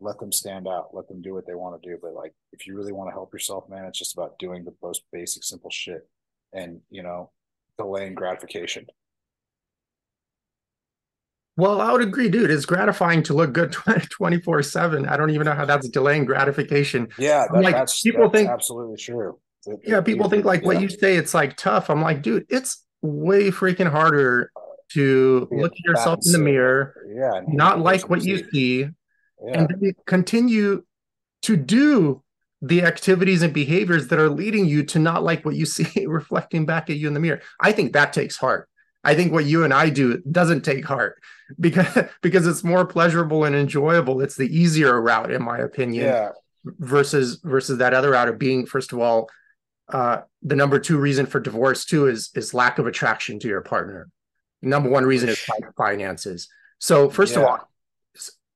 [0.00, 1.98] let them stand out, let them do what they want to do.
[2.00, 4.74] But like, if you really want to help yourself, man, it's just about doing the
[4.82, 6.06] most basic, simple shit
[6.52, 7.30] and, you know,
[7.78, 8.86] delaying gratification.
[11.56, 12.50] Well, I would agree, dude.
[12.50, 13.72] It's gratifying to look good
[14.10, 15.06] 24 7.
[15.06, 17.08] I don't even know how that's delaying gratification.
[17.18, 19.38] Yeah, that, like, that's people that's think absolutely true.
[19.66, 20.66] It, yeah, people think like yeah.
[20.66, 21.90] what you say, it's like tough.
[21.90, 24.50] I'm like, dude, it's way freaking harder
[24.92, 28.88] to look at yourself in the mirror, yeah, not like what you see, yeah.
[29.52, 30.84] and continue
[31.42, 32.22] to do
[32.62, 36.66] the activities and behaviors that are leading you to not like what you see reflecting
[36.66, 37.40] back at you in the mirror.
[37.60, 38.68] I think that takes heart.
[39.04, 41.22] I think what you and I do doesn't take heart
[41.60, 44.20] because because it's more pleasurable and enjoyable.
[44.20, 46.06] It's the easier route, in my opinion.
[46.06, 46.30] Yeah.
[46.78, 49.28] Versus versus that other route of being, first of all,
[49.90, 53.60] uh, the number two reason for divorce too is is lack of attraction to your
[53.60, 54.08] partner.
[54.62, 56.48] Number one reason is finances.
[56.78, 57.42] So first yeah.
[57.42, 57.68] of all,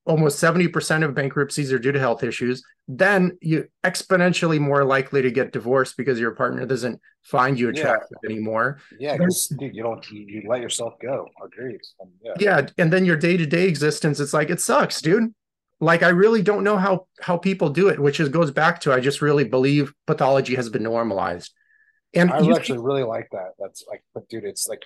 [0.05, 5.29] almost 70% of bankruptcies are due to health issues then you exponentially more likely to
[5.29, 8.31] get divorced because your partner doesn't find you attractive yeah.
[8.31, 11.27] anymore yeah because you don't you, you, let yourself go.
[11.45, 11.79] Agreed.
[12.01, 12.33] Um, yeah.
[12.39, 15.33] yeah and then your day-to-day existence it's like it sucks dude.
[15.79, 18.91] Like i really don't know how how people do it which is goes back to
[18.91, 21.53] i just really believe pathology has been normalized.
[22.15, 23.51] And i actually really like that.
[23.59, 24.83] That's like but dude it's like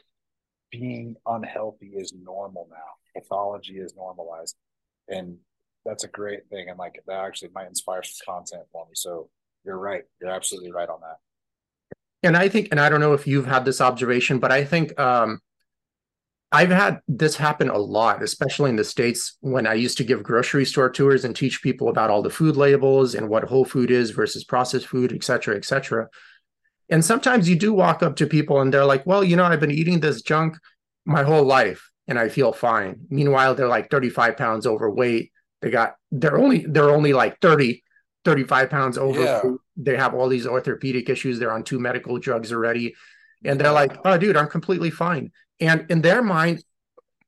[0.71, 3.21] being unhealthy is normal now.
[3.21, 4.57] Pathology is normalized
[5.07, 5.37] and
[5.85, 8.91] that's a great thing, and like that actually might inspire some content for me.
[8.95, 9.29] So
[9.65, 10.03] you're right.
[10.21, 11.17] You're absolutely right on that.
[12.25, 14.97] And I think, and I don't know if you've had this observation, but I think
[14.97, 15.39] um,
[16.53, 20.23] I've had this happen a lot, especially in the States when I used to give
[20.23, 23.91] grocery store tours and teach people about all the food labels and what whole food
[23.91, 26.07] is versus processed food, et cetera, et cetera.
[26.89, 29.59] And sometimes you do walk up to people and they're like, well, you know, I've
[29.59, 30.57] been eating this junk
[31.05, 33.01] my whole life and I feel fine.
[33.09, 35.31] Meanwhile, they're like 35 pounds overweight
[35.63, 37.81] they got they're only they're only like 30,
[38.25, 39.23] 35 pounds over.
[39.23, 39.41] Yeah.
[39.77, 41.39] They have all these orthopedic issues.
[41.39, 42.95] They're on two medical drugs already.
[43.45, 45.31] And they're like, oh, dude, I'm completely fine.
[45.61, 46.63] And in their mind,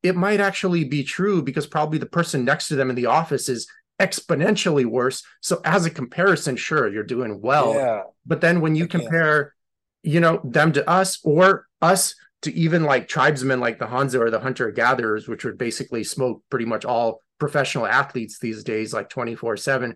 [0.04, 3.48] it might actually be true because probably the person next to them in the office
[3.48, 3.68] is
[4.02, 5.24] exponentially worse.
[5.42, 7.74] So as a comparison, sure, you're doing well.
[7.74, 8.02] Yeah.
[8.26, 9.56] But then when you compare,
[10.04, 14.32] you know, them to us or us to even like tribesmen like the Hunza or
[14.32, 19.10] the hunter gatherers, which would basically smoke pretty much all professional athletes these days, like
[19.10, 19.96] 24 7.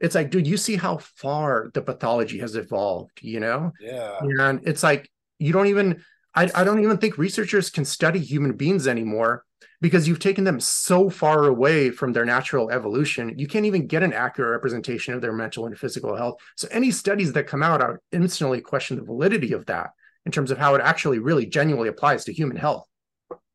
[0.00, 3.72] It's like, dude, you see how far the pathology has evolved, you know?
[3.80, 4.18] Yeah.
[4.20, 6.04] And it's like, you don't even,
[6.34, 9.44] I, I don't even think researchers can study human beings anymore
[9.80, 13.38] because you've taken them so far away from their natural evolution.
[13.38, 16.36] You can't even get an accurate representation of their mental and physical health.
[16.56, 19.90] So any studies that come out, I instantly question the validity of that
[20.26, 22.86] in terms of how it actually really genuinely applies to human health.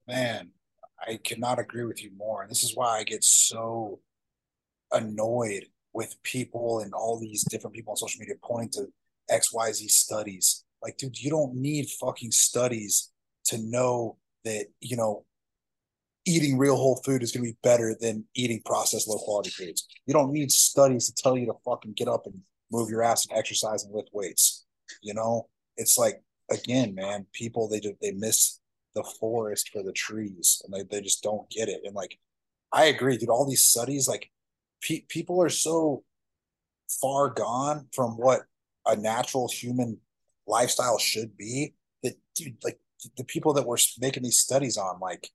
[0.07, 0.51] Man,
[1.05, 2.41] I cannot agree with you more.
[2.41, 3.99] And this is why I get so
[4.91, 8.87] annoyed with people and all these different people on social media pointing to
[9.29, 10.63] XYZ studies.
[10.81, 13.11] Like, dude, you don't need fucking studies
[13.45, 15.25] to know that, you know,
[16.25, 19.87] eating real whole food is going to be better than eating processed low quality foods.
[20.05, 22.39] You don't need studies to tell you to fucking get up and
[22.71, 24.65] move your ass and exercise and lift weights.
[25.01, 28.59] You know, it's like, again, man, people, they they miss
[28.93, 32.17] the forest for the trees and they, they just don't get it and like
[32.73, 34.29] i agree dude all these studies like
[34.81, 36.03] pe- people are so
[37.01, 38.41] far gone from what
[38.85, 39.97] a natural human
[40.45, 42.79] lifestyle should be that dude like
[43.17, 45.29] the people that we're making these studies on like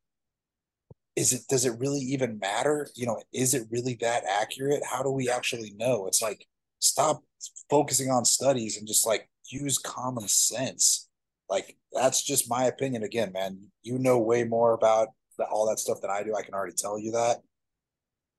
[1.17, 2.89] is it does it really even matter?
[2.95, 4.83] You know is it really that accurate?
[4.85, 6.07] How do we actually know?
[6.07, 6.47] It's like
[6.79, 7.23] stop
[7.71, 11.07] focusing on studies and just like use common sense
[11.49, 13.03] like that's just my opinion.
[13.03, 16.35] Again, man, you know way more about the, all that stuff than I do.
[16.35, 17.39] I can already tell you that.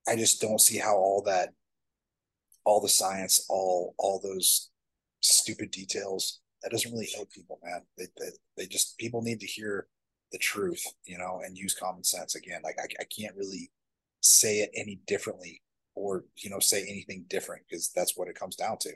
[0.07, 1.49] I just don't see how all that,
[2.65, 4.69] all the science, all all those
[5.21, 7.81] stupid details that doesn't really help people, man.
[7.97, 9.87] They they, they just people need to hear
[10.31, 12.35] the truth, you know, and use common sense.
[12.35, 13.71] Again, like I, I can't really
[14.21, 15.61] say it any differently
[15.95, 18.91] or you know say anything different because that's what it comes down to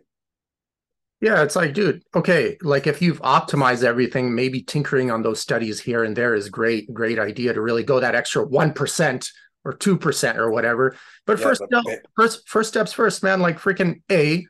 [1.22, 5.80] Yeah, it's like, dude, okay, like if you've optimized everything, maybe tinkering on those studies
[5.80, 9.32] here and there is great, great idea to really go that extra 1%
[9.64, 10.96] or 2% or whatever.
[11.28, 14.48] But yeah, first, but, step, first, first steps first, man, like freaking A,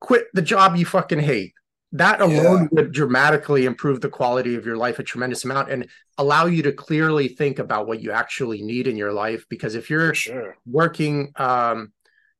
[0.00, 1.54] quit the job you fucking hate.
[1.92, 2.68] That alone yeah.
[2.72, 6.72] would dramatically improve the quality of your life a tremendous amount and allow you to
[6.72, 9.46] clearly think about what you actually need in your life.
[9.48, 10.58] Because if you're sure.
[10.66, 11.92] working, um,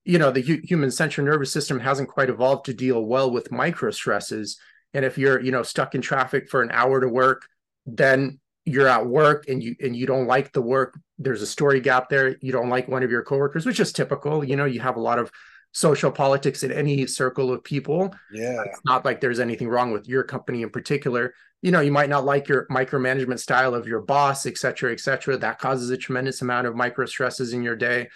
[0.09, 3.53] you know the hu- human central nervous system hasn't quite evolved to deal well with
[3.53, 4.59] micro stresses.
[4.95, 7.47] And if you're you know stuck in traffic for an hour to work
[7.87, 10.99] then you're at work and you and you don't like the work.
[11.19, 12.37] There's a story gap there.
[12.41, 14.43] You don't like one of your coworkers which is typical.
[14.43, 15.31] You know you have a lot of
[15.73, 18.15] social politics in any circle of people.
[18.33, 18.63] Yeah.
[18.65, 21.35] It's not like there's anything wrong with your company in particular.
[21.61, 25.01] You know you might not like your micromanagement style of your boss et cetera et
[25.01, 25.37] cetera.
[25.37, 28.09] That causes a tremendous amount of micro stresses in your day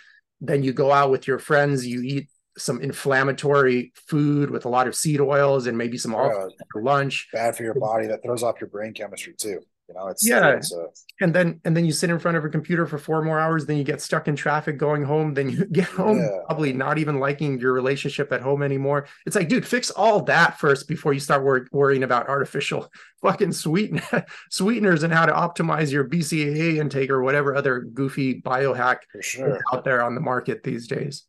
[0.43, 2.29] then you go out with your friends, you eat
[2.59, 7.29] some inflammatory food with a lot of seed oils and maybe some yeah, for lunch.
[7.33, 8.09] Bad for your body.
[8.09, 9.61] That throws off your brain chemistry too.
[9.89, 10.49] You know, it's yeah.
[10.51, 10.87] It's a...
[11.21, 13.67] and then and then you sit in front of a computer for four more hours.
[13.67, 15.35] Then you get stuck in traffic going home.
[15.35, 16.41] Then you get home yeah.
[16.47, 19.07] probably not even liking your relationship at home anymore.
[19.27, 22.91] It's like, dude, fix all that first before you start wor- worrying about artificial
[23.23, 24.01] fucking sweeten
[24.51, 29.61] sweeteners and how to optimize your BCAA intake or whatever other goofy biohack sure.
[29.73, 31.25] out there on the market these days.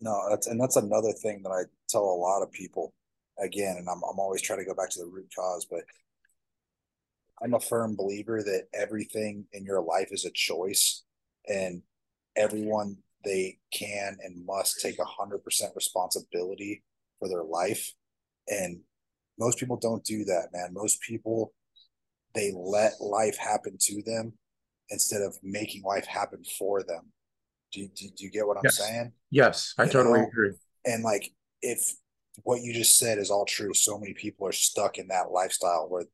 [0.00, 2.92] No, that's and that's another thing that I tell a lot of people
[3.38, 5.84] again, and I'm I'm always trying to go back to the root cause, but
[7.42, 11.04] I'm a firm believer that everything in your life is a choice,
[11.46, 11.82] and
[12.36, 16.82] everyone they can and must take a hundred percent responsibility
[17.18, 17.92] for their life.
[18.48, 18.80] And
[19.38, 20.70] most people don't do that, man.
[20.72, 21.52] Most people
[22.34, 24.32] they let life happen to them
[24.90, 27.12] instead of making life happen for them.
[27.72, 28.78] Do you, do, do you get what I'm yes.
[28.78, 29.12] saying?
[29.30, 30.26] Yes, I you totally know?
[30.26, 30.52] agree.
[30.84, 31.80] And like, if
[32.44, 35.86] what you just said is all true, so many people are stuck in that lifestyle
[35.88, 36.04] where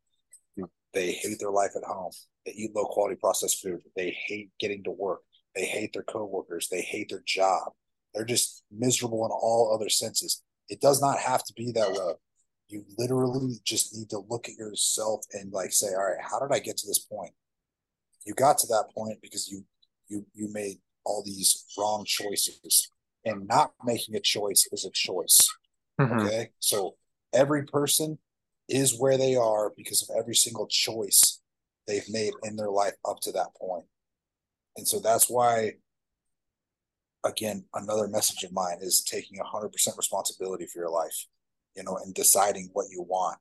[0.95, 2.13] they hate their life at home.
[2.47, 3.81] They eat low quality processed food.
[3.97, 5.21] They hate getting to work.
[5.55, 6.69] They hate their coworkers.
[6.69, 7.73] They hate their job.
[8.15, 10.43] They're just miserable in all other senses.
[10.69, 12.15] It does not have to be that way.
[12.69, 16.55] You literally just need to look at yourself and like say, all right, how did
[16.55, 17.33] I get to this point?
[18.25, 19.65] You got to that point because you
[20.09, 22.91] you you made all these wrong choices.
[23.27, 25.39] And not making a choice is a choice.
[25.99, 26.21] Mm-hmm.
[26.21, 26.51] Okay.
[26.59, 26.97] So
[27.33, 28.19] every person
[28.69, 31.41] is where they are because of every single choice
[31.87, 33.85] they've made in their life up to that point.
[34.77, 35.75] And so that's why,
[37.25, 41.27] again, another message of mine is taking 100% responsibility for your life,
[41.77, 43.39] you know, and deciding what you want.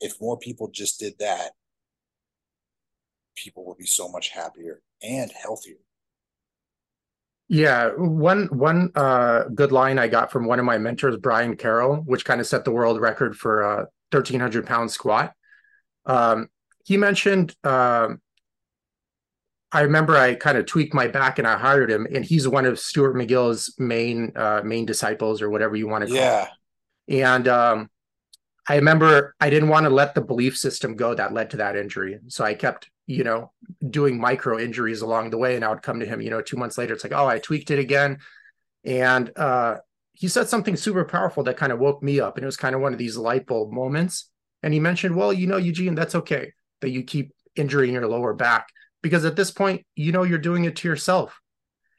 [0.00, 1.52] If more people just did that,
[3.36, 5.83] people would be so much happier and healthier.
[7.48, 11.96] Yeah, one one uh, good line I got from one of my mentors, Brian Carroll,
[11.96, 15.34] which kind of set the world record for a thirteen hundred pound squat.
[16.06, 16.48] Um,
[16.84, 17.54] he mentioned.
[17.62, 18.14] Uh,
[19.72, 22.64] I remember I kind of tweaked my back and I hired him, and he's one
[22.64, 26.16] of Stuart McGill's main uh, main disciples or whatever you want to call.
[26.16, 26.48] Yeah.
[27.08, 27.22] It.
[27.22, 27.90] And um,
[28.66, 31.76] I remember I didn't want to let the belief system go that led to that
[31.76, 33.52] injury, so I kept you know,
[33.88, 35.56] doing micro injuries along the way.
[35.56, 37.38] And I would come to him, you know, two months later, it's like, oh, I
[37.38, 38.18] tweaked it again.
[38.84, 39.78] And uh,
[40.12, 42.36] he said something super powerful that kind of woke me up.
[42.36, 44.30] And it was kind of one of these light bulb moments.
[44.62, 48.32] And he mentioned, well, you know, Eugene, that's okay that you keep injuring your lower
[48.32, 48.68] back
[49.02, 51.40] because at this point, you know, you're doing it to yourself.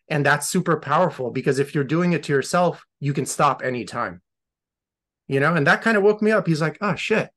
[0.10, 4.22] And that's super powerful because if you're doing it to yourself, you can stop anytime.
[5.28, 6.46] You know, and that kind of woke me up.
[6.48, 7.30] He's like, oh, shit.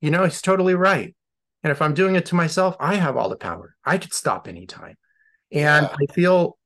[0.00, 1.14] You know, he's totally right.
[1.62, 3.76] And if I'm doing it to myself, I have all the power.
[3.84, 4.96] I could stop anytime.
[5.52, 5.96] And yeah.
[6.00, 6.58] I feel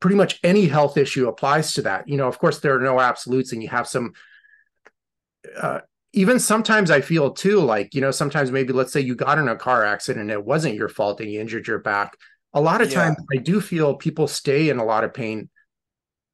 [0.00, 2.08] pretty much any health issue applies to that.
[2.08, 4.12] You know, of course, there are no absolutes, and you have some.
[5.56, 5.80] Uh,
[6.12, 9.48] even sometimes I feel too like, you know, sometimes maybe let's say you got in
[9.48, 12.16] a car accident and it wasn't your fault and you injured your back.
[12.54, 13.04] A lot of yeah.
[13.04, 15.50] times I do feel people stay in a lot of pain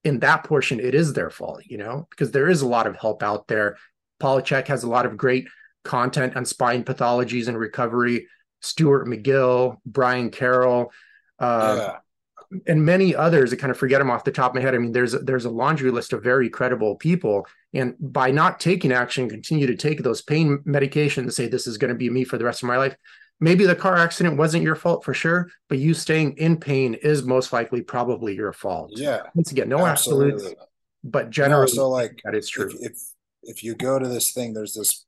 [0.04, 0.78] in that portion.
[0.78, 3.76] It is their fault, you know, because there is a lot of help out there.
[4.20, 5.48] Paul Chek has a lot of great
[5.84, 8.26] content on spine pathologies and recovery.
[8.60, 10.90] Stuart McGill, Brian Carroll,
[11.38, 12.58] uh, yeah.
[12.66, 13.52] and many others.
[13.52, 14.74] I kind of forget them off the top of my head.
[14.74, 18.60] I mean, there's a, there's a laundry list of very credible people, and by not
[18.60, 22.24] taking action, continue to take those pain medications, say this is going to be me
[22.24, 22.96] for the rest of my life.
[23.38, 27.22] Maybe the car accident wasn't your fault for sure, but you staying in pain is
[27.24, 28.92] most likely probably your fault.
[28.94, 29.22] Yeah.
[29.34, 30.34] Once again, no absolutely.
[30.34, 30.62] absolutes,
[31.02, 32.70] but generally, no, so like that is true.
[32.70, 32.98] If, if
[33.42, 35.04] if you go to this thing, there's this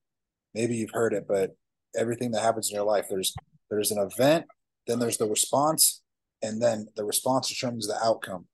[0.57, 1.54] maybe you've heard it, but
[1.96, 3.34] everything that happens in your life, there's
[3.70, 4.46] there's an event,
[4.86, 6.02] then there's the response,
[6.42, 8.46] and then the response determines the outcome.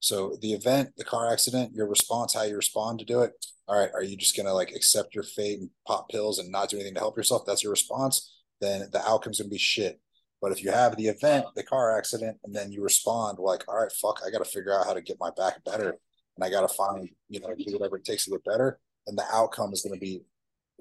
[0.00, 3.32] So the event, the car accident, your response, how you respond to do it.
[3.68, 6.70] All right, are you just gonna like accept your fate and pop pills and not
[6.70, 7.42] do anything to help yourself?
[7.46, 8.32] That's your response.
[8.60, 10.00] Then the outcome's gonna be shit.
[10.40, 13.76] But if you have the event, the car accident, and then you respond like, all
[13.76, 16.48] right, fuck, I got to figure out how to get my back better, and I
[16.48, 19.74] got to find, you know, do whatever it takes to get better, and the outcome
[19.74, 20.22] is to be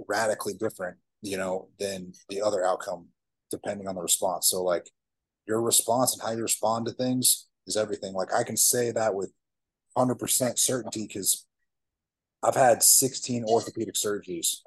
[0.07, 3.07] radically different, you know, than the other outcome,
[3.51, 4.47] depending on the response.
[4.47, 4.89] So like,
[5.47, 8.13] your response and how you respond to things is everything.
[8.13, 9.31] Like I can say that with
[9.97, 11.47] 100% certainty because
[12.43, 14.57] I've had 16 orthopedic surgeries,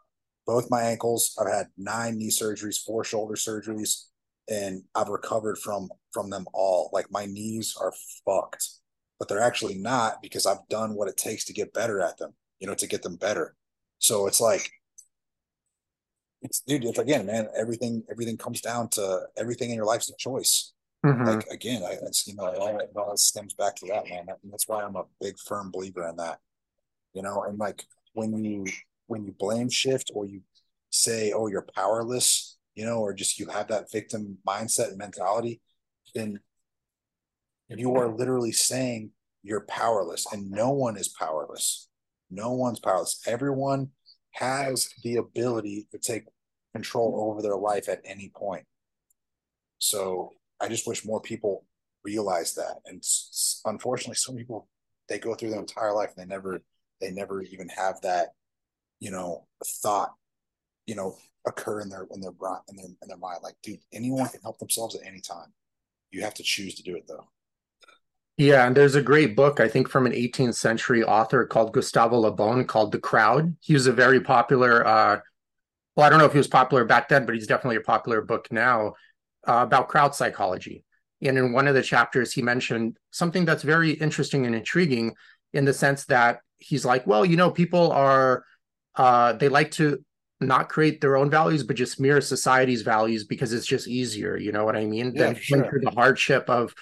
[0.47, 1.37] both my ankles.
[1.41, 4.07] I've had nine knee surgeries, four shoulder surgeries,
[4.51, 6.91] and I've recovered from from them all.
[6.93, 7.93] Like my knees are
[8.27, 8.67] fucked,
[9.19, 12.35] but they're actually not because I've done what it takes to get better at them.
[12.59, 13.55] You know, to get them better.
[13.99, 14.71] So it's like
[16.43, 20.17] it's dude, it's again, man, everything everything comes down to everything in your life's a
[20.19, 20.73] choice.
[21.05, 21.25] Mm-hmm.
[21.25, 24.27] Like again, I it's, you know, it all, it all stems back to that, man.
[24.29, 26.39] And that's why I'm a big firm believer in that.
[27.15, 28.67] You know, and like when you
[29.07, 30.43] when you blame shift or you
[30.91, 35.61] say, oh, you're powerless, you know, or just you have that victim mindset and mentality,
[36.15, 36.39] then
[37.69, 39.11] you are literally saying
[39.43, 41.89] you're powerless and no one is powerless.
[42.31, 43.21] No one's powerless.
[43.27, 43.91] Everyone
[44.33, 46.25] has the ability to take
[46.75, 47.31] control mm-hmm.
[47.31, 48.65] over their life at any point.
[49.79, 50.31] So
[50.61, 51.65] I just wish more people
[52.05, 52.77] realize that.
[52.87, 53.03] And
[53.65, 54.69] unfortunately, some people
[55.09, 56.63] they go through their entire life and they never
[57.01, 58.29] they never even have that,
[59.01, 59.47] you know,
[59.83, 60.15] thought,
[60.87, 61.17] you know,
[61.47, 62.33] occur in their in their
[62.69, 63.41] in their in their mind.
[63.43, 65.53] Like, dude, anyone can help themselves at any time.
[66.11, 67.27] You have to choose to do it though.
[68.39, 72.17] Yeah, and there's a great book, I think, from an 18th century author called Gustave
[72.17, 73.57] Le Bon called The Crowd.
[73.61, 75.21] He was a very popular, uh,
[75.97, 78.23] well, I don't know if he was popular back then, but he's definitely a popular
[78.23, 78.95] book now
[79.47, 80.85] uh, about crowd psychology.
[81.21, 85.15] And in one of the chapters, he mentioned something that's very interesting and intriguing
[85.53, 88.45] in the sense that he's like, well, you know, people are,
[88.97, 90.03] uh, they like to
[90.41, 94.37] not create their own values, but just mirror society's values because it's just easier.
[94.37, 95.13] You know what I mean?
[95.15, 95.69] Yeah, than sure.
[95.69, 96.75] through the hardship of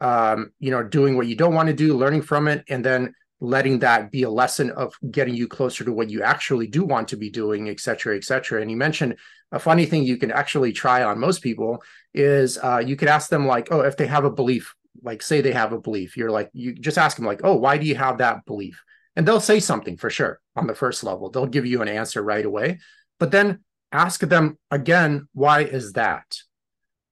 [0.00, 3.14] um, you know, doing what you don't want to do, learning from it, and then
[3.40, 7.08] letting that be a lesson of getting you closer to what you actually do want
[7.08, 8.62] to be doing, et cetera, et cetera.
[8.62, 9.16] And you mentioned
[9.52, 11.82] a funny thing you can actually try on most people
[12.14, 15.40] is uh, you could ask them like, oh, if they have a belief, like say
[15.40, 17.94] they have a belief, you're like, you just ask them like, oh, why do you
[17.94, 18.82] have that belief?
[19.14, 21.30] And they'll say something for sure on the first level.
[21.30, 22.80] They'll give you an answer right away.
[23.20, 23.60] But then
[23.92, 26.38] ask them again, why is that?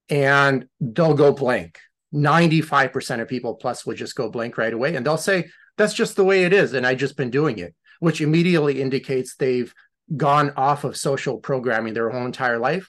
[0.08, 1.78] And they'll go blank
[2.14, 6.14] 95% of people plus would just go blank right away and they'll say that's just
[6.14, 9.74] the way it is and i just been doing it which immediately indicates they've
[10.16, 12.88] gone off of social programming their whole entire life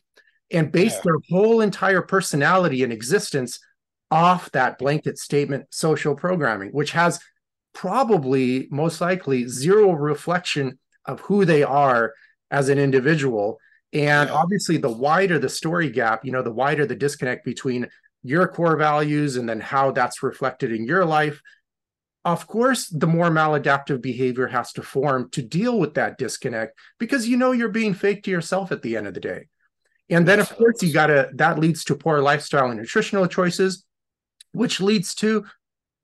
[0.52, 1.02] and based yeah.
[1.06, 3.60] their whole entire personality and existence
[4.12, 7.20] off that blanket statement social programming which has
[7.74, 12.14] probably most likely zero reflection of who they are
[12.52, 13.58] as an individual
[13.92, 14.36] and yeah.
[14.36, 17.88] obviously the wider the story gap you know the wider the disconnect between
[18.26, 21.42] your core values and then how that's reflected in your life
[22.26, 27.28] of course the more maladaptive behavior has to form to deal with that disconnect because
[27.28, 29.48] you know you're being fake to yourself at the end of the day.
[30.10, 33.86] And then of course you gotta that leads to poor lifestyle and nutritional choices
[34.52, 35.46] which leads to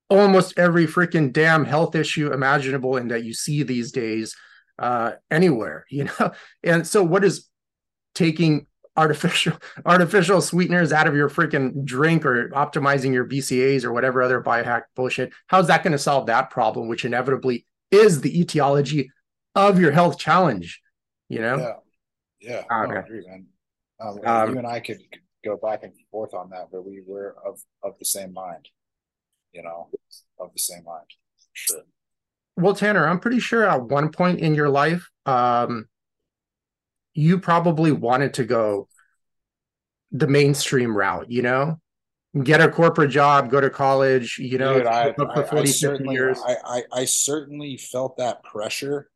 [0.10, 4.36] almost every freaking damn health issue imaginable and that you see these days
[4.78, 6.32] uh, anywhere you know?
[6.64, 7.48] And so what is
[8.14, 8.68] taking
[9.02, 14.42] artificial artificial sweeteners out of your freaking drink or optimizing your BCAAs or whatever other
[14.42, 15.34] biohack bullshit.
[15.48, 19.12] How's that going to solve that problem, which inevitably is the etiology
[19.56, 20.82] of your health challenge?
[21.28, 21.58] You know?
[22.40, 22.96] Yeah, yeah, okay.
[22.96, 23.48] I agree, man.
[24.00, 25.00] Um, um, you and I could
[25.44, 28.70] go back and forth on that, but we were of of the same mind.
[29.54, 29.90] You know,
[30.40, 31.08] of the same mind.
[31.54, 31.82] Sure.
[32.58, 35.88] Well, Tanner, I'm pretty sure at one point in your life, um,
[37.14, 38.88] you probably wanted to go
[40.12, 41.80] the mainstream route, you know?
[42.44, 46.10] Get a corporate job, go to college, you know, Dude, I, for 40, I, 50
[46.10, 46.40] years.
[46.46, 49.10] I, I, I certainly felt that pressure,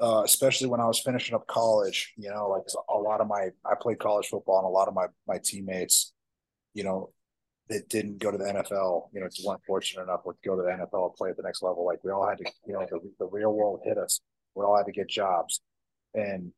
[0.00, 2.14] uh, especially when I was finishing up college.
[2.16, 4.94] You know, like a lot of my, I played college football, and a lot of
[4.94, 6.12] my my teammates,
[6.74, 7.10] you know,
[7.68, 10.68] that didn't go to the NFL, you know, weren't fortunate enough to go to the
[10.68, 11.86] NFL and play at the next level.
[11.86, 14.20] Like we all had to, you know, the, the real world hit us.
[14.56, 15.60] We all had to get jobs,
[16.12, 16.50] and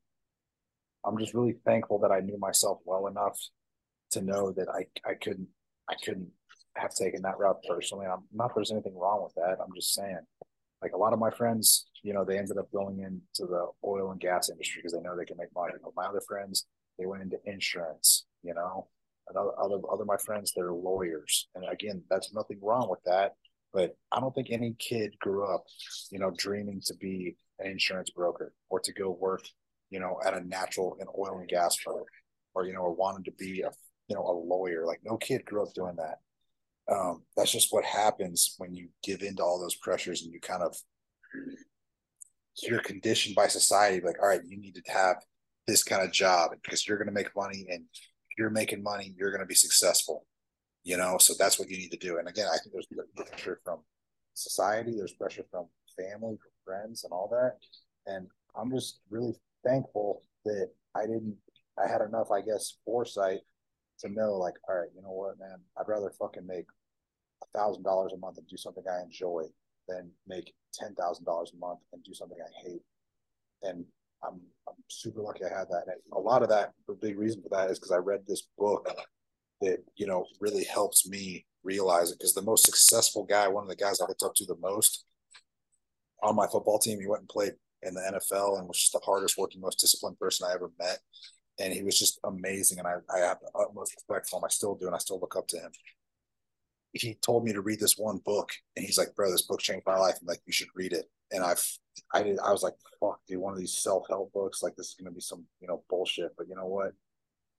[1.05, 3.39] I'm just really thankful that I knew myself well enough
[4.13, 5.49] to know that I I couldn't
[5.89, 6.31] I couldn't
[6.77, 8.07] have taken that route personally.
[8.07, 9.59] I'm not there's anything wrong with that.
[9.63, 10.21] I'm just saying,
[10.83, 14.11] like a lot of my friends, you know, they ended up going into the oil
[14.11, 15.75] and gas industry because they know they can make money.
[15.83, 16.67] But my other friends,
[16.99, 18.27] they went into insurance.
[18.43, 18.89] You know,
[19.29, 23.33] and other other other my friends, they're lawyers, and again, that's nothing wrong with that.
[23.73, 25.65] But I don't think any kid grew up,
[26.11, 29.43] you know, dreaming to be an insurance broker or to go work,
[29.91, 32.05] you know, at a natural and oil and gas firm
[32.55, 33.71] or, you know, or wanted to be a,
[34.09, 34.87] you know, a lawyer.
[34.87, 36.19] Like no kid grew up doing that.
[36.91, 40.41] Um, that's just what happens when you give in to all those pressures and you
[40.41, 40.77] kind of
[42.63, 45.17] you're conditioned by society like all right you need to have
[45.67, 47.85] this kind of job because you're going to make money and
[48.37, 50.27] you're making money you're going to be successful
[50.83, 53.61] you know so that's what you need to do and again i think there's pressure
[53.65, 53.79] from
[54.35, 55.67] society there's pressure from
[55.97, 57.57] family from friends and all that
[58.13, 58.27] and
[58.57, 59.35] i'm just really
[59.65, 61.37] thankful that i didn't
[61.79, 63.41] i had enough i guess foresight
[63.99, 66.67] to know like all right you know what man i'd rather fucking make
[67.43, 69.43] a thousand dollars a month and do something i enjoy
[69.91, 72.83] than make ten thousand dollars a month and do something I hate.
[73.63, 73.85] And
[74.25, 75.85] I'm I'm super lucky I had that.
[75.87, 78.49] And a lot of that, the big reason for that is because I read this
[78.57, 78.89] book
[79.61, 82.19] that you know really helps me realize it.
[82.19, 85.05] Because the most successful guy, one of the guys I looked up to the most
[86.23, 87.53] on my football team, he went and played
[87.83, 90.99] in the NFL and was just the hardest working, most disciplined person I ever met.
[91.59, 92.79] And he was just amazing.
[92.79, 94.45] And I, I have the utmost respect for him.
[94.45, 94.87] I still do.
[94.87, 95.71] And I still look up to him
[96.93, 99.87] he told me to read this one book and he's like, bro, this book changed
[99.87, 100.17] my life.
[100.21, 101.09] I'm like, you should read it.
[101.31, 101.65] And I've,
[102.13, 104.95] I did, I was like, fuck, dude, one of these self-help books, like this is
[104.95, 106.33] going to be some, you know, bullshit.
[106.37, 106.93] But you know what?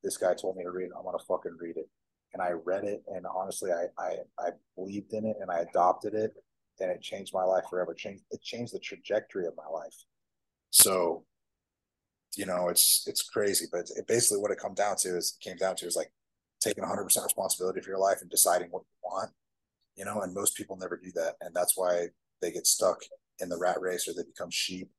[0.03, 0.91] This guy told me to read it.
[0.97, 1.87] I'm going to fucking read it.
[2.33, 3.03] And I read it.
[3.07, 6.33] And honestly, I, I, I believed in it and I adopted it
[6.79, 7.93] and it changed my life forever.
[7.93, 9.95] Changed, it changed the trajectory of my life.
[10.71, 11.23] So,
[12.35, 15.57] you know, it's, it's crazy, but it basically what it come down to is came
[15.57, 16.11] down to is like
[16.61, 19.31] taking 100% responsibility for your life and deciding what you want
[19.97, 22.07] you know and most people never do that and that's why
[22.41, 22.97] they get stuck
[23.39, 24.89] in the rat race or they become sheep.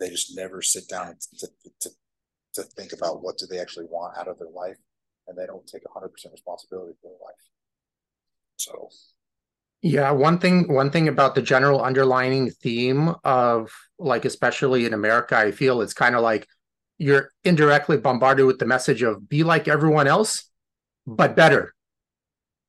[0.00, 1.48] They just never sit down to,
[1.80, 1.90] to,
[2.54, 4.78] to think about what do they actually want out of their life
[5.28, 7.34] and they don't take 100% responsibility for their life.
[8.56, 8.88] So
[9.82, 15.36] yeah one thing one thing about the general underlining theme of like especially in america
[15.36, 16.46] i feel it's kind of like
[16.98, 20.48] you're indirectly bombarded with the message of be like everyone else
[21.06, 21.74] but better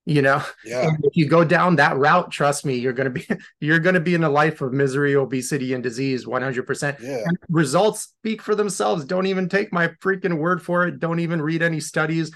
[0.06, 0.44] you know?
[0.66, 0.88] Yeah.
[0.88, 3.26] And if you go down that route trust me you're going to be
[3.62, 8.02] you're going to be in a life of misery obesity and disease 100% and results
[8.02, 9.06] speak for themselves.
[9.06, 11.00] Don't even take my freaking word for it.
[11.00, 12.32] Don't even read any studies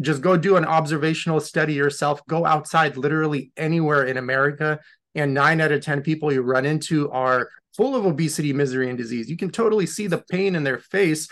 [0.00, 4.78] just go do an observational study yourself go outside literally anywhere in america
[5.14, 8.98] and 9 out of 10 people you run into are full of obesity misery and
[8.98, 11.28] disease you can totally see the pain in their face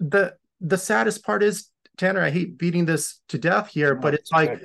[0.00, 4.32] the the saddest part is Tanner, I hate beating this to death here, but it's
[4.32, 4.64] like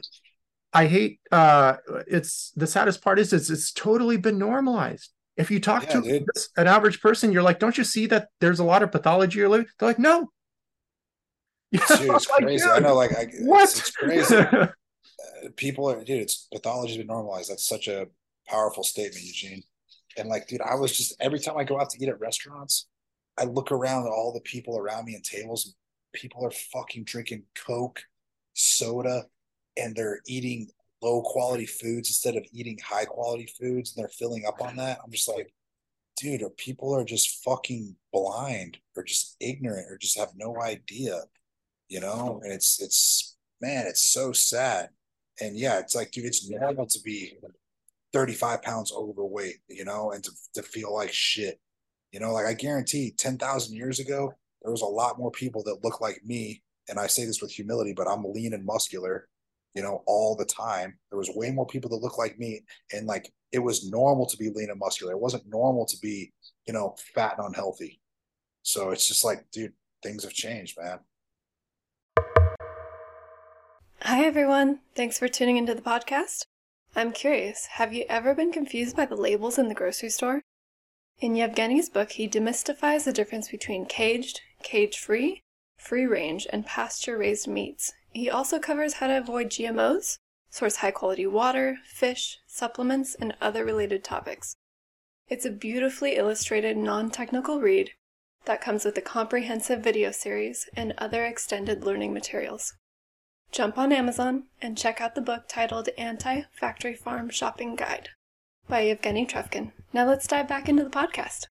[0.73, 1.75] I hate uh
[2.07, 5.11] it's the saddest part is it's it's totally been normalized.
[5.35, 6.25] If you talk yeah, to dude.
[6.55, 9.49] an average person, you're like, don't you see that there's a lot of pathology you're
[9.49, 9.67] living?
[9.77, 10.31] They're like, no.
[11.77, 12.63] Dude, it's like, crazy.
[12.65, 13.63] Dude, I know, like, I, what?
[13.63, 14.35] It's, it's crazy.
[14.35, 14.67] uh,
[15.55, 17.49] people are, dude, it's pathology's been normalized.
[17.49, 18.07] That's such a
[18.47, 19.63] powerful statement, Eugene.
[20.17, 22.87] And like, dude, I was just every time I go out to eat at restaurants,
[23.37, 25.75] I look around at all the people around me and tables
[26.15, 28.01] people are fucking drinking Coke,
[28.53, 29.25] soda,
[29.77, 30.69] and they're eating
[31.01, 34.99] low quality foods instead of eating high quality foods and they're filling up on that.
[35.03, 35.53] I'm just like,
[36.17, 41.21] dude, or people are just fucking blind or just ignorant or just have no idea,
[41.89, 42.39] you know?
[42.43, 44.89] And it's it's man, it's so sad.
[45.41, 47.37] And yeah, it's like, dude, it's normal to be
[48.13, 51.59] 35 pounds overweight, you know, and to, to feel like shit.
[52.11, 54.33] You know, like I guarantee 10,000 years ago,
[54.65, 57.51] there was a lot more people that look like me and i say this with
[57.51, 59.27] humility but i'm lean and muscular
[59.73, 62.63] you know all the time there was way more people that look like me
[62.93, 66.31] and like it was normal to be lean and muscular it wasn't normal to be
[66.67, 67.99] you know fat and unhealthy
[68.63, 69.73] so it's just like dude
[70.03, 70.99] things have changed man
[74.05, 76.45] hi everyone thanks for tuning into the podcast
[76.95, 80.43] i'm curious have you ever been confused by the labels in the grocery store
[81.19, 85.41] in Yevgeny's book, he demystifies the difference between caged, cage free,
[85.77, 87.93] free range, and pasture raised meats.
[88.11, 90.17] He also covers how to avoid GMOs,
[90.49, 94.57] source high quality water, fish, supplements, and other related topics.
[95.29, 97.91] It's a beautifully illustrated, non technical read
[98.43, 102.73] that comes with a comprehensive video series and other extended learning materials.
[103.55, 108.09] Jump on Amazon and check out the book titled Anti Factory Farm Shopping Guide
[108.67, 109.71] by Evgeny Trufkin.
[109.93, 111.45] Now let's dive back into the podcast.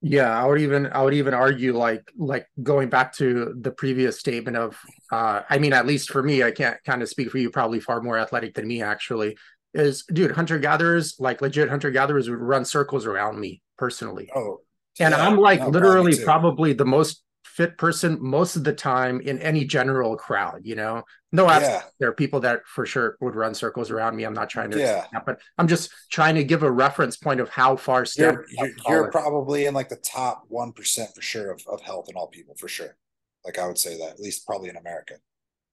[0.00, 4.18] Yeah, I would even I would even argue like like going back to the previous
[4.18, 4.78] statement of
[5.12, 7.80] uh I mean at least for me I can't kind of speak for you probably
[7.80, 9.36] far more athletic than me actually
[9.74, 14.30] is dude hunter gatherers like legit hunter gatherers would run circles around me personally.
[14.34, 14.60] Oh.
[14.98, 17.22] And yeah, I'm like no, literally probably the most
[17.60, 21.02] fit person most of the time in any general crowd, you know.
[21.30, 21.82] No, Yeah.
[21.98, 24.24] there are people that for sure would run circles around me.
[24.24, 25.04] I'm not trying to, Yeah.
[25.26, 29.10] but I'm just trying to give a reference point of how far You're, you're, you're
[29.10, 32.66] probably in like the top 1% for sure of, of health in all people, for
[32.66, 32.96] sure.
[33.44, 35.16] Like I would say that, at least probably in America.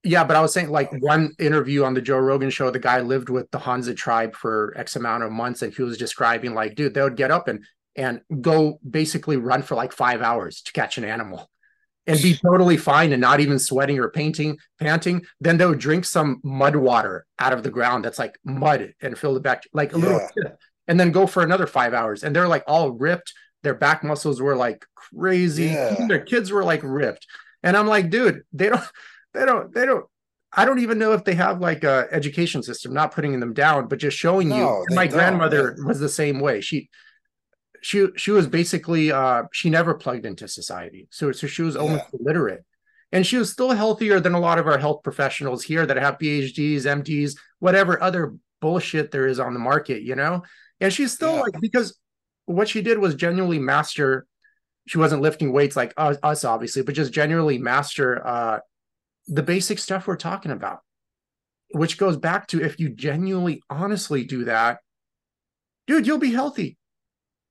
[0.04, 3.00] Yeah, but I was saying like one interview on the Joe Rogan show, the guy
[3.00, 6.76] lived with the Hadza tribe for X amount of months, and he was describing like,
[6.76, 7.64] dude, they would get up and
[7.96, 11.50] and go basically run for like five hours to catch an animal
[12.08, 15.26] and be totally fine and not even sweating or painting, panting.
[15.41, 19.18] Then they would drink some mud water out of the ground that's like mud and
[19.18, 20.28] fill it back like a little Yeah.
[20.49, 22.24] sip, and then go for another five hours.
[22.24, 23.34] And they're like all ripped.
[23.64, 25.66] Their back muscles were like crazy.
[25.66, 26.08] Yeah.
[26.08, 27.28] Their kids were like ripped.
[27.64, 28.84] And I'm like, dude, they don't
[29.34, 30.05] they don't they don't
[30.53, 33.88] I don't even know if they have like a education system, not putting them down,
[33.89, 34.58] but just showing you.
[34.58, 36.62] No, they my grandmother was the same way.
[36.62, 36.89] She
[37.82, 41.07] she she was basically uh she never plugged into society.
[41.11, 42.63] So so she was almost illiterate.
[43.11, 46.17] And she was still healthier than a lot of our health professionals here that have
[46.17, 50.43] PhDs, MDs, whatever other bullshit there is on the market, you know?
[50.82, 51.41] And she's still Yeah.
[51.41, 51.97] like because
[52.45, 54.25] what she did was genuinely master
[54.88, 58.59] she wasn't lifting weights like us, us obviously, but just genuinely master uh
[59.28, 60.80] the basic stuff we're talking about,
[61.71, 64.80] which goes back to if you genuinely, honestly do that,
[65.86, 66.78] dude, you'll be healthy.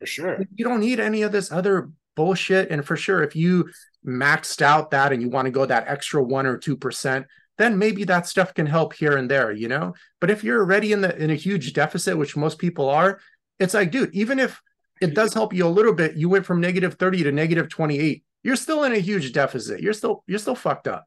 [0.00, 0.38] For sure.
[0.54, 2.70] You don't need any of this other bullshit.
[2.70, 3.70] And for sure, if you
[4.06, 7.26] maxed out that and you want to go that extra one or two percent,
[7.58, 9.94] then maybe that stuff can help here and there, you know.
[10.20, 13.20] But if you're already in the in a huge deficit, which most people are,
[13.58, 14.60] it's like, dude, even if
[15.00, 18.24] it does help you a little bit, you went from negative 30 to negative 28,
[18.42, 19.80] you're still in a huge deficit.
[19.80, 21.06] You're still you're still fucked up.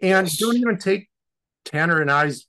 [0.00, 1.08] And don't even take
[1.64, 2.46] Tanner and I's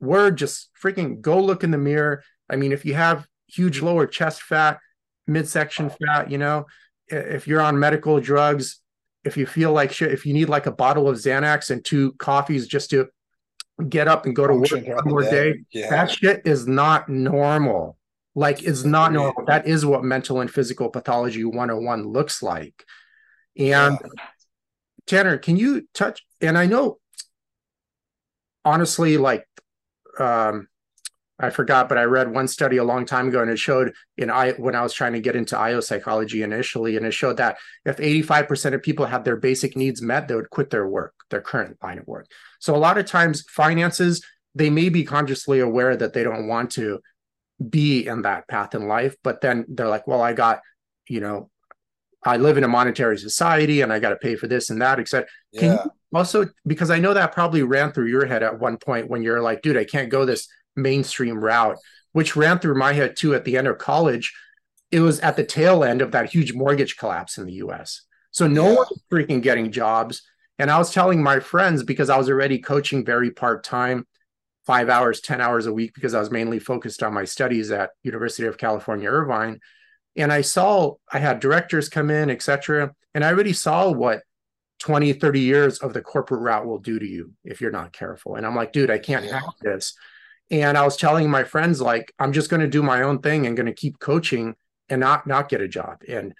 [0.00, 2.22] word, just freaking go look in the mirror.
[2.48, 4.78] I mean, if you have huge lower chest fat,
[5.26, 6.66] midsection fat, you know,
[7.08, 8.80] if you're on medical drugs,
[9.24, 12.12] if you feel like shit, if you need like a bottle of Xanax and two
[12.14, 13.08] coffees just to
[13.88, 15.52] get up and go to work Function throughout one more day.
[15.52, 15.90] day, Yeah.
[15.90, 17.98] that shit is not normal.
[18.34, 19.44] Like, it's not normal.
[19.46, 22.84] That is what mental and physical pathology 101 looks like.
[23.58, 23.98] And
[25.06, 26.22] Tanner, can you touch?
[26.40, 26.98] And I know,
[28.64, 29.46] honestly, like,
[30.18, 30.68] um,
[31.38, 34.30] I forgot, but I read one study a long time ago, and it showed in
[34.30, 37.58] I when I was trying to get into IO psychology initially, and it showed that
[37.84, 41.42] if 85% of people had their basic needs met, they would quit their work, their
[41.42, 42.26] current line of work.
[42.58, 44.24] So a lot of times, finances
[44.54, 47.00] they may be consciously aware that they don't want to
[47.68, 50.60] be in that path in life, but then they're like, well, I got,
[51.08, 51.50] you know,
[52.24, 54.98] I live in a monetary society, and I got to pay for this and that,
[54.98, 55.28] etc.
[55.54, 55.84] Can Yeah.
[55.84, 59.22] you also because I know that probably ran through your head at one point when
[59.22, 61.78] you're like, dude, I can't go this mainstream route,
[62.12, 64.34] which ran through my head too at the end of college.
[64.90, 68.02] It was at the tail end of that huge mortgage collapse in the US.
[68.30, 68.74] So no Yeah.
[68.76, 70.22] one was freaking getting jobs.
[70.58, 74.06] And I was telling my friends because I was already coaching very part-time,
[74.64, 77.90] five hours, 10 hours a week, because I was mainly focused on my studies at
[78.02, 79.60] University of California, Irvine.
[80.16, 82.94] And I saw I had directors come in, et cetera.
[83.14, 84.22] And I already saw what
[84.78, 88.36] 20, 30 years of the corporate route will do to you if you're not careful.
[88.36, 89.40] And I'm like, dude, I can't Yeah.
[89.40, 89.94] have this.
[90.50, 93.46] And I was telling my friends, like, I'm just going to do my own thing
[93.46, 94.54] and going to keep coaching
[94.88, 96.02] and not not get a job.
[96.08, 96.34] And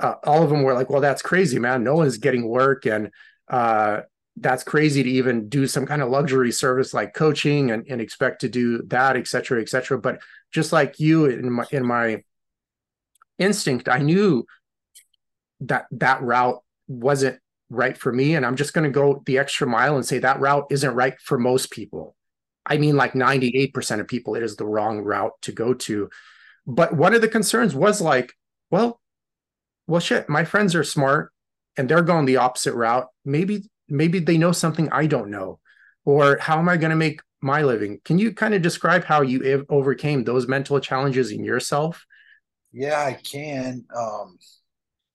[0.00, 1.84] uh, all of them were like, well, that's crazy, man.
[1.84, 2.86] No one's getting work.
[2.86, 3.10] And
[3.48, 4.00] uh,
[4.36, 8.40] that's crazy to even do some kind of luxury service like coaching and, and expect
[8.42, 9.98] to do that, et cetera, et cetera.
[9.98, 10.20] But
[10.52, 12.22] just like you in my in my
[13.38, 14.46] instinct, I knew
[15.60, 18.36] that that route wasn't right for me.
[18.36, 21.20] And I'm just going to go the extra mile and say that route isn't right
[21.20, 22.14] for most people.
[22.68, 26.10] I mean, like 98% of people, it is the wrong route to go to.
[26.66, 28.32] But one of the concerns was like,
[28.70, 29.00] well,
[29.86, 31.32] well, shit, my friends are smart
[31.76, 33.06] and they're going the opposite route.
[33.24, 35.60] Maybe, maybe they know something I don't know.
[36.04, 38.00] Or how am I going to make my living?
[38.04, 42.04] Can you kind of describe how you overcame those mental challenges in yourself?
[42.72, 43.84] Yeah, I can.
[43.96, 44.38] Um,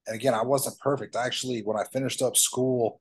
[0.08, 1.16] and again, I wasn't perfect.
[1.16, 3.00] Actually, when I finished up school,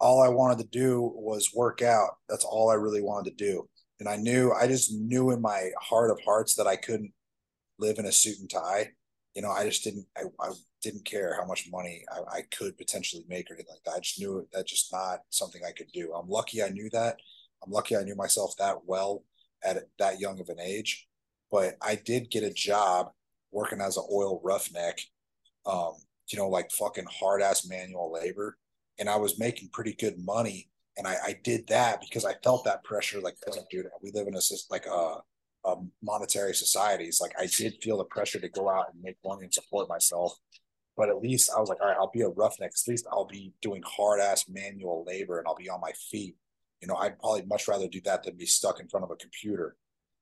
[0.00, 2.10] all I wanted to do was work out.
[2.28, 3.68] That's all I really wanted to do.
[4.00, 7.12] And I knew, I just knew in my heart of hearts that I couldn't
[7.78, 8.90] live in a suit and tie.
[9.34, 10.50] You know, I just didn't, I, I
[10.82, 13.96] didn't care how much money I, I could potentially make or anything like that.
[13.96, 16.12] I just knew that's just not something I could do.
[16.12, 17.16] I'm lucky I knew that.
[17.64, 19.24] I'm lucky I knew myself that well
[19.64, 21.06] at that young of an age.
[21.50, 23.10] But I did get a job
[23.50, 25.00] working as an oil roughneck,
[25.66, 25.94] um,
[26.30, 28.58] you know, like fucking hard ass manual labor.
[28.98, 30.68] And I was making pretty good money.
[30.98, 33.20] And I, I did that because I felt that pressure.
[33.20, 33.36] Like,
[33.70, 35.18] dude, we live in a like a,
[35.64, 37.04] a monetary society.
[37.04, 39.88] It's like I did feel the pressure to go out and make money and support
[39.88, 40.36] myself.
[40.96, 42.72] but at least I was like, all right, I'll be a roughneck.
[42.72, 46.34] At least I'll be doing hard ass manual labor and I'll be on my feet.
[46.82, 49.16] You know, I'd probably much rather do that than be stuck in front of a
[49.16, 49.76] computer.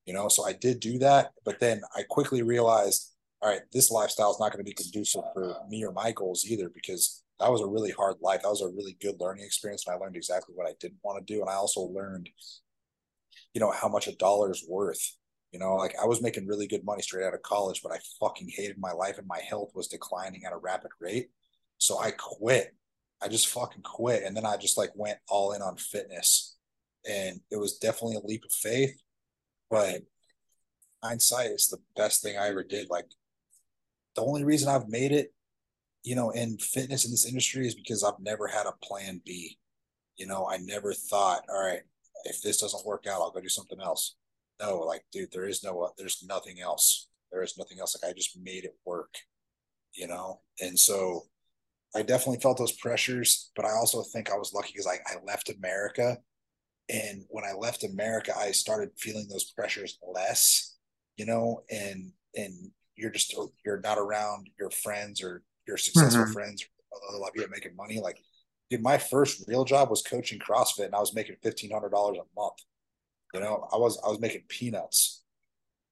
[0.04, 3.90] You know, so I did do that, but then I quickly realized, all right, this
[3.90, 7.50] lifestyle is not going to be conducive for me or my goals either because that
[7.50, 8.42] was a really hard life.
[8.42, 11.24] That was a really good learning experience, and I learned exactly what I didn't want
[11.24, 11.40] to do.
[11.40, 12.28] And I also learned,
[13.52, 15.16] you know, how much a dollar is worth.
[15.52, 17.98] You know, like I was making really good money straight out of college, but I
[18.20, 21.28] fucking hated my life and my health was declining at a rapid rate.
[21.78, 22.74] So I quit.
[23.22, 24.24] I just fucking quit.
[24.24, 26.56] And then I just like went all in on fitness.
[27.08, 29.00] And it was definitely a leap of faith.
[29.70, 30.02] But
[31.02, 32.90] hindsight is the best thing I ever did.
[32.90, 33.06] Like
[34.14, 35.32] the only reason I've made it,
[36.06, 39.58] you know, in fitness in this industry is because I've never had a plan B.
[40.16, 41.82] You know, I never thought, all right,
[42.24, 44.14] if this doesn't work out, I'll go do something else
[44.60, 47.08] no, like, dude, there is no, there's nothing else.
[47.30, 47.96] There is nothing else.
[48.00, 49.14] Like, I just made it work,
[49.94, 50.40] you know?
[50.60, 51.24] And so
[51.94, 55.16] I definitely felt those pressures, but I also think I was lucky because I, I
[55.26, 56.18] left America.
[56.88, 60.76] And when I left America, I started feeling those pressures less,
[61.16, 66.32] you know, and, and you're just, you're not around your friends or your successful mm-hmm.
[66.32, 68.00] friends, of people making money.
[68.00, 68.18] Like,
[68.70, 72.62] dude, my first real job was coaching CrossFit and I was making $1,500 a month
[73.36, 75.22] you know, I was I was making peanuts,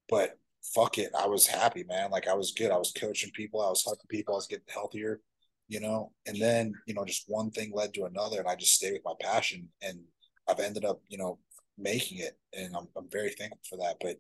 [0.09, 0.39] but
[0.75, 2.11] fuck it, I was happy, man.
[2.11, 2.71] Like I was good.
[2.71, 5.21] I was coaching people, I was helping people, I was getting healthier,
[5.69, 6.13] you know.
[6.27, 9.05] And then you know, just one thing led to another, and I just stayed with
[9.05, 10.01] my passion, and
[10.49, 11.39] I've ended up, you know,
[11.77, 13.97] making it, and I'm I'm very thankful for that.
[14.01, 14.17] But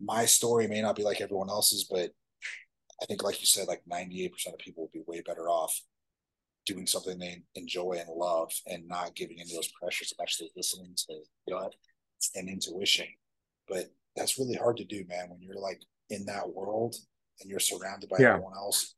[0.00, 2.10] my story may not be like everyone else's, but
[3.02, 5.80] I think, like you said, like 98% of people would be way better off
[6.66, 10.94] doing something they enjoy and love and not giving into those pressures and actually listening
[10.96, 11.20] to
[11.50, 11.74] gut
[12.34, 13.06] and intuition.
[13.68, 13.86] But
[14.16, 16.94] that's really hard to do, man, when you're like in that world
[17.40, 18.30] and you're surrounded by yeah.
[18.30, 18.94] everyone else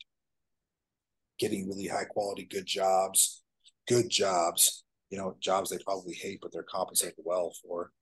[1.38, 3.42] getting really high quality, good jobs,
[3.88, 7.92] good jobs, you know, jobs they probably hate, but they're compensated well for.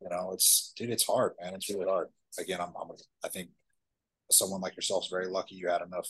[0.00, 1.54] You know, it's dude, it's hard, man.
[1.54, 2.08] It's really hard.
[2.38, 2.90] Again, I'm, I'm
[3.24, 3.50] I think
[4.32, 6.08] someone like yourself is very lucky you had enough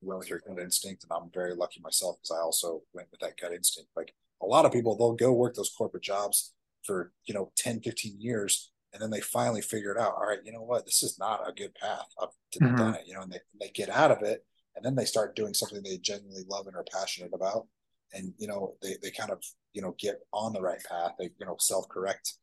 [0.00, 3.20] went with your gut instinct, and I'm very lucky myself because I also went with
[3.20, 3.90] that gut instinct.
[3.96, 6.52] Like a lot of people, they'll go work those corporate jobs
[6.84, 10.38] for you know 10 15 years and then they finally figure it out all right
[10.44, 12.28] you know what this is not a good path i've
[12.60, 12.76] mm-hmm.
[12.76, 14.44] done it you know and they, they get out of it
[14.76, 17.66] and then they start doing something they genuinely love and are passionate about
[18.12, 21.30] and you know they, they kind of you know get on the right path they
[21.38, 22.34] you know self-correct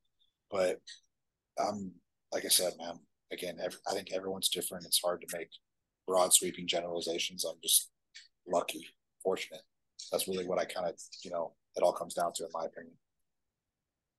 [0.51, 0.79] but
[1.57, 1.91] um
[2.31, 2.99] like i said man
[3.31, 4.85] again every, i think everyone's different.
[4.85, 5.49] It's hard to make
[6.07, 7.43] broad sweeping generalizations.
[7.43, 7.89] I'm just
[8.47, 8.85] lucky
[9.23, 9.61] fortunate.
[10.11, 12.65] That's really what i kind of you know it all comes down to in my
[12.65, 12.93] opinion.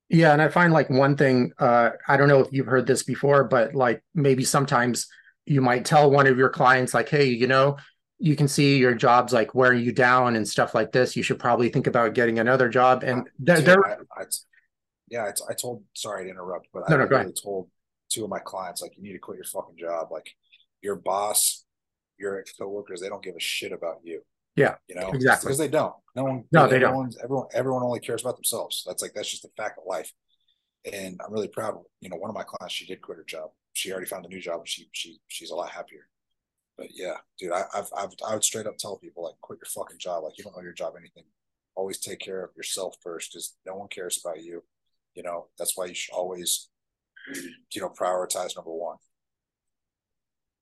[0.09, 3.03] Yeah, and I find like one thing, uh, I don't know if you've heard this
[3.03, 5.09] before, but like maybe sometimes
[5.47, 7.77] you might tell one of your clients, like, hey, you know,
[8.19, 11.17] you can see your job's like wearing you down and stuff like this.
[11.17, 13.03] You should probably think about getting another job.
[13.03, 14.25] And they're, they're I, I,
[15.09, 17.69] yeah, I, I told, sorry to interrupt, but no, I no, really told
[18.09, 20.09] two of my clients, like, you need to quit your fucking job.
[20.11, 20.31] Like,
[20.83, 21.65] your boss,
[22.19, 24.23] your coworkers, they don't give a shit about you.
[24.57, 25.95] Yeah, you know, exactly because they don't.
[26.15, 26.45] No one.
[26.51, 27.15] No, they don't.
[27.23, 28.85] Everyone, everyone only cares about themselves.
[28.87, 30.11] That's like that's just the fact of life.
[30.91, 31.79] And I'm really proud.
[32.01, 33.51] You know, one of my clients, she did quit her job.
[33.75, 34.67] She already found a new job.
[34.67, 36.09] She she she's a lot happier.
[36.79, 39.67] But yeah, dude, I, I've I've I would straight up tell people like, quit your
[39.67, 40.25] fucking job.
[40.25, 41.25] Like you don't know your job anything.
[41.75, 44.65] Always take care of yourself first, because no one cares about you.
[45.15, 46.71] You know, that's why you should always,
[47.73, 48.97] you know, prioritize number one.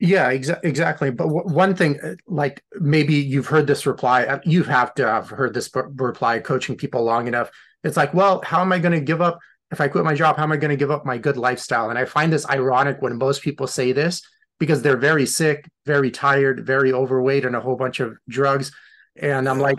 [0.00, 1.10] Yeah, exa- exactly.
[1.10, 5.06] But w- one thing, uh, like maybe you've heard this reply, uh, you have to
[5.06, 7.50] have heard this reply coaching people long enough.
[7.84, 9.38] It's like, well, how am I going to give up?
[9.70, 11.90] If I quit my job, how am I going to give up my good lifestyle?
[11.90, 14.22] And I find this ironic when most people say this
[14.58, 18.72] because they're very sick, very tired, very overweight, and a whole bunch of drugs.
[19.16, 19.78] And I'm like,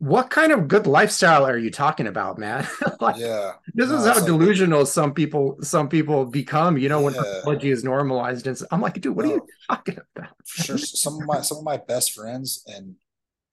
[0.00, 2.66] what kind of good lifestyle are you talking about man?
[3.00, 3.52] Like, yeah.
[3.72, 7.70] this no, is how delusional like, some people some people become you know when technology
[7.70, 8.46] is normalized.
[8.46, 10.34] And i'm like dude what no, are you talking about?
[10.44, 10.76] Sure.
[10.76, 12.96] Some of my some of my best friends and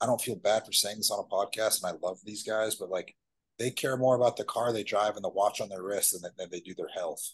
[0.01, 2.75] i don't feel bad for saying this on a podcast and i love these guys
[2.75, 3.15] but like
[3.57, 6.29] they care more about the car they drive and the watch on their wrist than,
[6.37, 7.31] than they do their health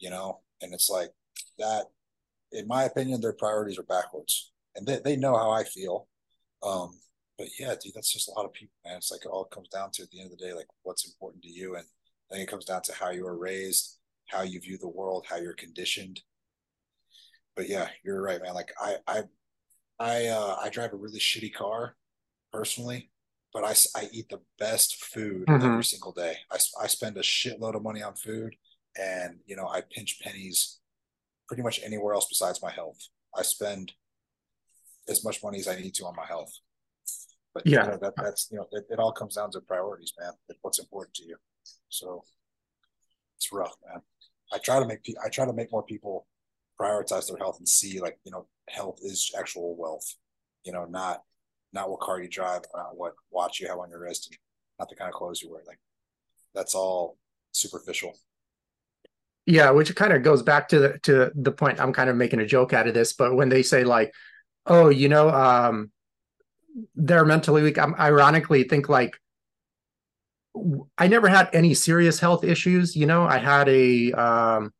[0.00, 0.40] you know?
[0.60, 1.10] And it's like
[1.58, 1.84] that
[2.52, 6.08] in my opinion their priorities are backwards and they, they know how i feel.
[6.62, 6.98] Um
[7.40, 8.98] but yeah, dude, that's just a lot of people, man.
[8.98, 11.06] It's like it all comes down to at the end of the day, like what's
[11.06, 11.74] important to you.
[11.74, 11.86] And
[12.30, 13.96] I think it comes down to how you were raised,
[14.28, 16.20] how you view the world, how you're conditioned.
[17.56, 18.52] But yeah, you're right, man.
[18.52, 19.22] Like I, I,
[19.98, 21.96] I, uh, I drive a really shitty car
[22.52, 23.10] personally,
[23.54, 25.64] but I, I eat the best food mm-hmm.
[25.64, 26.34] every single day.
[26.52, 28.54] I, I spend a shitload of money on food
[28.98, 30.78] and, you know, I pinch pennies
[31.48, 32.98] pretty much anywhere else besides my health.
[33.34, 33.92] I spend
[35.08, 36.52] as much money as I need to on my health.
[37.54, 37.84] But Yeah.
[37.84, 40.32] you know, that that's you know it, it all comes down to priorities, man.
[40.62, 41.36] What's important to you.
[41.88, 42.24] So
[43.36, 44.02] it's rough, man.
[44.52, 46.26] I try to make I try to make more people
[46.80, 50.14] prioritize their health and see like you know health is actual wealth.
[50.64, 51.22] You know, not
[51.72, 54.38] not what car you drive, not what watch you have on your wrist, and
[54.78, 55.62] not the kind of clothes you wear.
[55.66, 55.80] Like
[56.54, 57.18] that's all
[57.52, 58.14] superficial.
[59.46, 62.40] Yeah, which kind of goes back to the to the point I'm kind of making
[62.40, 64.12] a joke out of this, but when they say like,
[64.66, 65.90] "Oh, you know, um,
[66.94, 69.16] they're mentally weak," I'm ironically think like,
[70.98, 72.96] I never had any serious health issues.
[72.96, 74.72] You know, I had a um,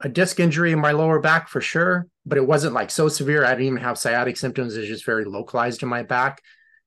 [0.00, 3.44] a disc injury in my lower back for sure, but it wasn't like so severe.
[3.44, 4.76] I didn't even have sciatic symptoms.
[4.76, 6.42] It's just very localized in my back,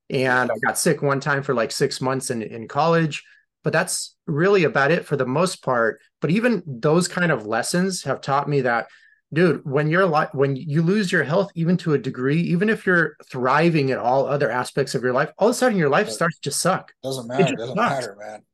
[0.09, 3.23] and I got sick one time for like six months in in college.
[3.63, 5.99] But that's really about it for the most part.
[6.21, 8.87] But even those kind of lessons have taught me that,
[9.33, 12.85] dude, when you're like when you lose your health, even to a degree, even if
[12.85, 16.09] you're thriving in all other aspects of your life, all of a sudden your life
[16.09, 16.93] starts to suck.
[17.03, 17.53] Doesn't matter.
[17.53, 17.89] It doesn't sucks.
[18.05, 18.45] matter, man.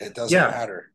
[0.00, 0.48] It doesn't Yeah.
[0.50, 0.92] matter.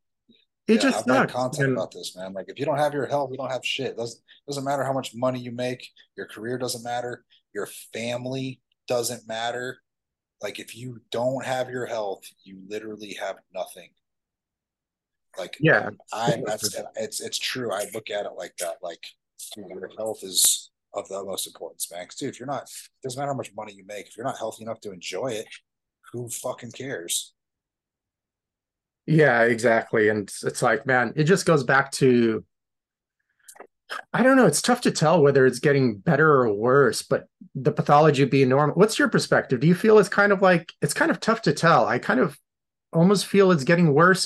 [0.67, 1.33] It Yeah, just I've sucks.
[1.33, 2.33] content And- about this, man.
[2.33, 3.97] Like if you don't have your health, you don't have shit.
[3.97, 5.87] Doesn't doesn't matter how much money you make.
[6.15, 7.23] Your career doesn't matter.
[7.53, 9.81] Your family doesn't matter.
[10.41, 13.89] Like if you don't have your health, you literally have nothing.
[15.37, 15.89] Like Yeah.
[16.13, 17.71] I that's it's it's true.
[17.71, 18.77] I look at it like that.
[18.81, 19.03] Like
[19.57, 22.03] your health is of the utmost importance, man.
[22.03, 24.07] Because dude, if you're not, it doesn't matter how much money you make.
[24.07, 25.47] If you're not healthy enough to enjoy it,
[26.11, 27.33] who fucking cares?
[29.05, 30.09] Yeah, exactly.
[30.09, 32.43] And it's, it's like, man, it just goes back to
[34.13, 37.71] I don't know, it's tough to tell whether it's getting better or worse, but the
[37.71, 38.75] pathology being normal.
[38.75, 39.59] What's your perspective?
[39.59, 41.85] Do you feel it's kind of like it's kind of tough to tell?
[41.85, 42.37] I kind of
[42.93, 44.25] almost feel it's getting worse.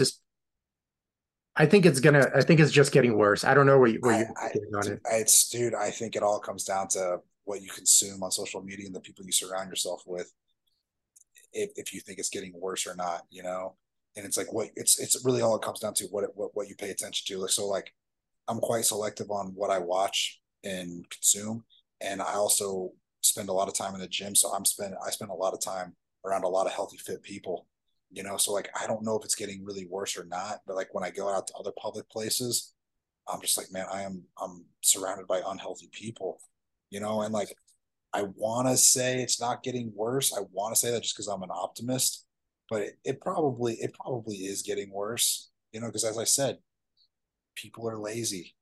[1.58, 3.44] I think it's gonna I think it's just getting worse.
[3.44, 5.02] I don't know where you where I- you're I- thinking on it.
[5.12, 8.86] It's dude, I think it all comes down to what you consume on social media
[8.88, 10.32] and the people you surround yourself with.
[11.54, 13.76] If if you think it's getting worse or not, you know,
[14.16, 16.52] and it's like what it's it's really all it comes down to what it, what
[16.56, 17.42] what you pay attention to.
[17.42, 17.94] Like so, like
[18.48, 21.64] I'm quite selective on what I watch and consume,
[22.02, 22.92] and I also
[23.22, 24.36] spend a lot of time in the gym.
[24.36, 25.96] So I'm spend I spend a lot of time
[26.26, 27.66] around a lot of healthy, fit people.
[28.12, 30.76] You know, so like I don't know if it's getting really worse or not, but
[30.76, 32.74] like when I go out to other public places,
[33.28, 36.40] I'm just like, man, I am I'm surrounded by unhealthy people,
[36.90, 37.54] you know, and like
[38.14, 40.34] I want to say it's not getting worse.
[40.34, 42.26] I want to say that just because I'm an optimist,
[42.70, 46.60] but it, it probably it probably is getting worse, you know, because as I said,
[47.56, 48.56] people are lazy.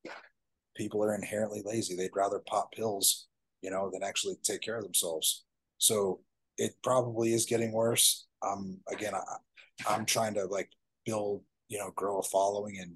[0.75, 1.95] People are inherently lazy.
[1.95, 3.27] They'd rather pop pills,
[3.61, 5.45] you know, than actually take care of themselves.
[5.77, 6.21] So
[6.57, 8.25] it probably is getting worse.
[8.45, 9.21] Um, again, I,
[9.87, 10.69] I'm trying to like
[11.05, 12.95] build, you know, grow a following and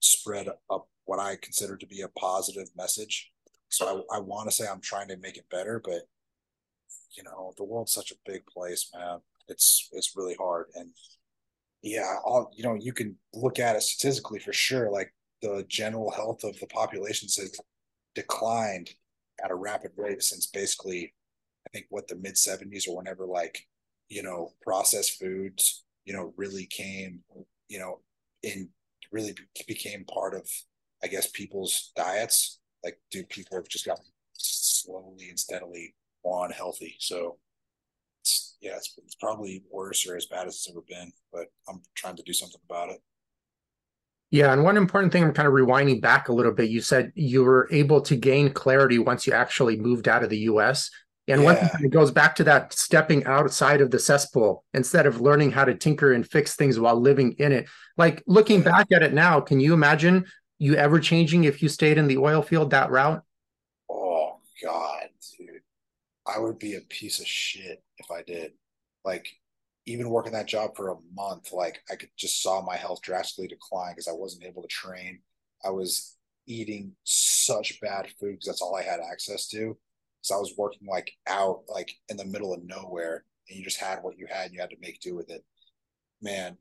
[0.00, 3.30] spread up what I consider to be a positive message.
[3.70, 6.02] So I, I want to say I'm trying to make it better, but
[7.16, 9.18] you know, the world's such a big place, man.
[9.48, 10.66] It's it's really hard.
[10.74, 10.90] And
[11.82, 14.90] yeah, all you know, you can look at it statistically for sure.
[14.90, 17.58] Like the general health of the population has
[18.14, 18.90] declined
[19.42, 21.14] at a rapid rate since basically
[21.66, 23.66] I think what the mid 70s or whenever like,
[24.08, 27.20] you know, processed foods, you know, really came,
[27.68, 28.00] you know,
[28.42, 28.68] in
[29.10, 29.34] really
[29.66, 30.48] became part of,
[31.02, 32.60] I guess, people's diets.
[32.84, 34.04] Like, dude, people have just gotten
[34.34, 36.96] slowly and steadily on healthy.
[36.98, 37.38] So,
[38.20, 41.80] it's, yeah, it's, it's probably worse or as bad as it's ever been, but I'm
[41.94, 43.00] trying to do something about it.
[44.30, 46.68] Yeah, and one important thing I'm kind of rewinding back a little bit.
[46.68, 50.40] You said you were able to gain clarity once you actually moved out of the
[50.40, 50.90] US.
[51.28, 51.72] And one thing Yeah.
[51.72, 55.64] kind of goes back to that stepping outside of the cesspool instead of learning how
[55.64, 57.68] to tinker and fix things while living in it.
[57.96, 60.24] Like looking back at it now, can you imagine
[60.58, 63.22] you ever changing if you stayed in the oil field that route?
[63.90, 65.60] Oh God, dude.
[66.26, 68.52] I would be a piece of shit if I did.
[69.04, 69.28] Like,
[69.86, 73.48] even working that job for a month, like I could just saw my health drastically
[73.48, 75.20] decline because I wasn't able to train.
[75.64, 76.16] I was
[76.46, 79.78] eating such bad food because that's all I had access to.
[80.30, 84.02] I was working like out like in the middle of nowhere and you just had
[84.02, 85.44] what you had and you had to make do with it.
[86.22, 86.56] Man,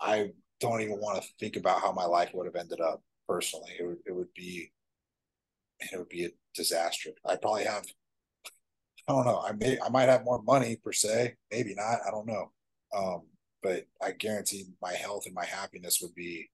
[0.00, 3.72] I don't even want to think about how my life would have ended up personally.
[3.78, 4.72] It would it would be
[5.80, 7.10] it would be a disaster.
[7.24, 7.84] I probably have
[9.08, 9.40] I don't know.
[9.40, 11.98] I may I might have more money per se, maybe not.
[12.06, 12.52] I don't know.
[12.96, 13.22] Um,
[13.62, 16.50] but I guarantee my health and my happiness would be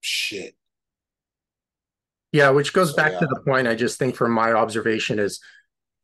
[0.00, 0.54] shit.
[2.32, 3.20] Yeah, which goes back yeah.
[3.20, 5.40] to the point I just think from my observation is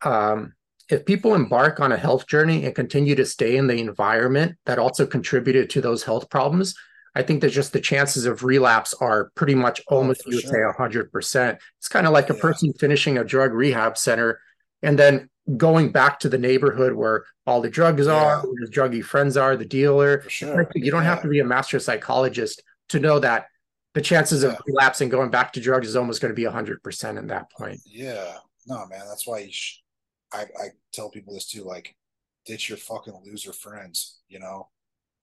[0.02, 0.52] um,
[0.90, 4.78] if people embark on a health journey and continue to stay in the environment that
[4.78, 6.74] also contributed to those health problems,
[7.14, 10.44] I think that just the chances of relapse are pretty much Oh, almost you would
[10.44, 10.72] say sure.
[10.72, 11.58] hundred percent.
[11.78, 12.40] It's kind of like a Yeah.
[12.40, 14.40] person finishing a drug rehab center
[14.82, 18.12] and then going back to the neighborhood where all the drugs Yeah.
[18.12, 20.22] are, where your druggy friends are, the dealer.
[20.28, 20.68] Sure.
[20.74, 23.46] You don't have to be a master psychologist to know that
[23.98, 24.50] the chances Yeah.
[24.50, 27.80] of relapsing going back to drugs is almost going to be 100% in that point.
[27.84, 29.80] Yeah, no, man, that's why you sh-
[30.32, 31.64] I I tell people this too.
[31.64, 31.96] Like,
[32.46, 34.20] ditch your fucking loser friends.
[34.28, 34.68] You know,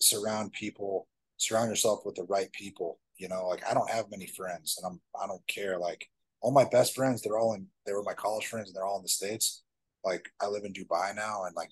[0.02, 1.08] surround people,
[1.38, 3.00] surround yourself with the right people.
[3.18, 5.78] You know, like I don't have many friends, and I'm I don't care.
[5.80, 6.10] Like
[6.42, 7.68] all my best friends, they're all in.
[7.86, 9.64] They were my college friends, and they're all in the states.
[10.04, 11.72] Like I live in Dubai now, and like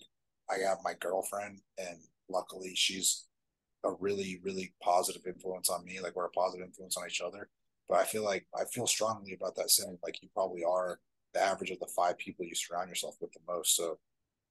[0.50, 1.98] I have my girlfriend, and
[2.30, 3.26] luckily she's
[3.86, 6.00] a really really positive influence on me.
[6.00, 7.50] Like we're a positive influence on each other.
[7.90, 9.98] But I feel like I feel strongly about that saying.
[10.04, 11.00] Like you probably are
[11.34, 13.76] the average of the five people you surround yourself with the most.
[13.76, 14.00] So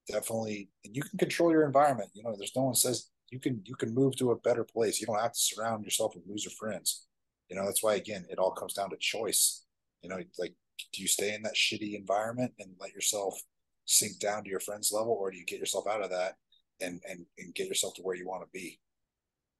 [0.08, 2.10] definitely, and you can control your environment.
[2.14, 5.00] You know, there's no one says you can you can move to a better place.
[5.00, 7.06] You don't have to surround yourself with loser friends.
[7.48, 9.64] You know, that's why again, it all comes down to choice.
[10.02, 10.54] You know, like
[10.92, 13.40] do you stay in that shitty environment and let yourself
[13.86, 16.34] sink down to your friends level, or do you get yourself out of that
[16.80, 18.78] and and, and get yourself to where you want to be?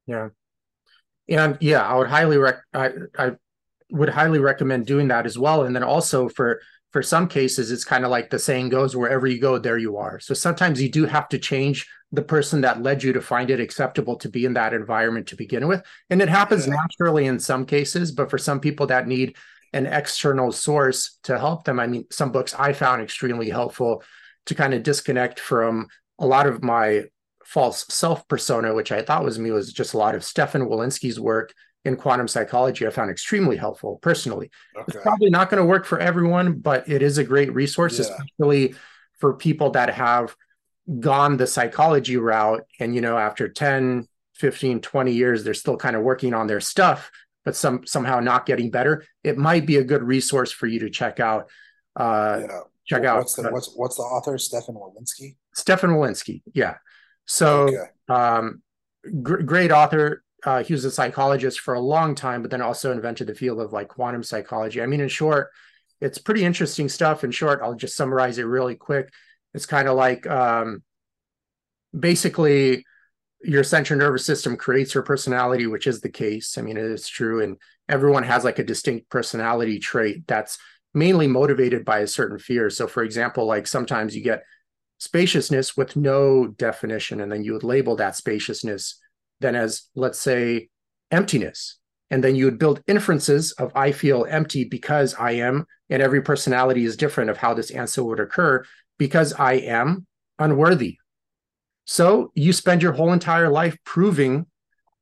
[0.07, 0.29] Yeah.
[1.29, 3.33] And yeah, I would highly rec I, I
[3.91, 5.65] would highly recommend doing that as well.
[5.65, 6.61] And then also for
[6.93, 9.97] for some cases, it's kind of like the saying goes, wherever you go, there you
[9.97, 10.21] are.
[10.21, 13.61] So sometimes you do have to change the person that led you to find it
[13.61, 15.83] acceptable to be in that environment to begin with.
[16.11, 16.75] And it happens Yeah.
[16.75, 19.37] naturally in some cases, but for some people that need
[19.73, 24.03] an external source to help them, I mean, some books I found extremely helpful
[24.47, 25.89] to kind of disconnect from
[26.19, 27.05] a lot of my
[27.53, 31.21] false self persona, which I thought was me, was just a lot of Stephen Wolinsky's
[31.21, 31.53] work
[31.85, 32.87] in quantum psychology.
[32.87, 34.51] I found extremely helpful personally.
[34.75, 34.85] Okay.
[34.89, 38.07] It's probably not going to work for everyone, but it is a great resource, Yeah.
[38.07, 38.75] especially
[39.19, 40.35] for people that have
[41.01, 42.63] gone the psychology route.
[42.81, 46.61] And, you know, after 10, 15, 20 years, they're still kind of working on their
[46.61, 47.11] stuff,
[47.45, 49.05] but some somehow not getting better.
[49.23, 51.51] It might be a good resource for you to check out.
[51.95, 52.61] Uh, yeah.
[52.87, 54.39] check out What's the uh, what's what's the author?
[54.39, 55.37] Stephen Wolinsky.
[55.55, 56.43] Stephen Wolinsky.
[56.55, 56.77] Yeah.
[57.33, 57.87] So, Okay.
[58.09, 58.61] um,
[59.23, 60.23] gr- great author.
[60.45, 63.59] Uh, he was a psychologist for a long time, but then also invented the field
[63.59, 64.83] of like quantum psychology.
[64.83, 65.49] I mean, in short,
[65.99, 67.25] it's pretty interesting stuff.
[67.25, 69.11] In short, I'll just summarize it really quick.
[69.55, 70.83] It's kind of like um,
[71.99, 72.85] basically
[73.43, 76.59] your central nervous system creates your personality, which is the case.
[76.59, 77.43] I mean, it is true.
[77.43, 77.57] And
[77.89, 80.59] everyone has like a distinct personality trait that's
[80.93, 82.69] mainly motivated by a certain fear.
[82.69, 84.43] So, for example, like sometimes you get
[85.03, 89.01] spaciousness with no definition, and then you would label that spaciousness
[89.41, 90.69] then as, let's say,
[91.11, 91.79] emptiness.
[92.13, 96.23] And then you would build inferences of I feel empty because I am, and every
[96.23, 98.65] personality is different of how this answer would occur
[98.99, 100.07] because I am
[100.39, 100.99] unworthy.
[101.85, 104.47] So you spend your whole entire life proving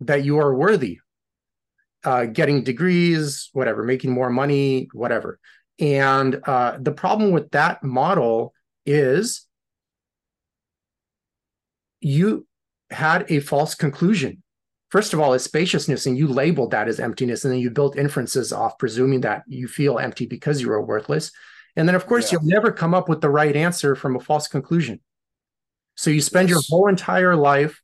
[0.01, 1.01] that you are worthy,
[2.05, 5.39] uh, getting degrees, whatever, making more money, whatever.
[5.79, 8.55] And uh, the problem with that model
[8.87, 9.47] is
[12.01, 12.47] you
[12.91, 14.43] had a false conclusion.
[14.91, 17.97] First of all, is spaciousness, and you labeled that as emptiness, and then you built
[17.97, 21.31] inferences off presuming that you feel empty because you are worthless.
[21.77, 22.39] And then, of course, Yeah.
[22.41, 25.01] you'll never come up with the right answer from a false conclusion.
[25.95, 27.81] So you spend your whole entire life,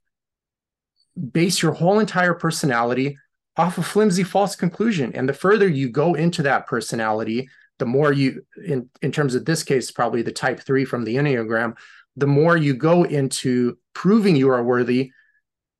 [1.33, 3.19] base your whole entire personality
[3.57, 5.13] off a flimsy false conclusion.
[5.15, 7.49] And the further you go into that personality,
[7.79, 11.17] the more you, in, in terms of this case, probably the type three from the
[11.17, 11.77] Enneagram,
[12.17, 15.11] the more you go into proving you are worthy,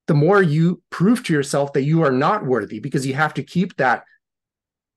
[0.07, 3.43] the more you prove to yourself that you are not worthy because you have to
[3.43, 4.05] keep that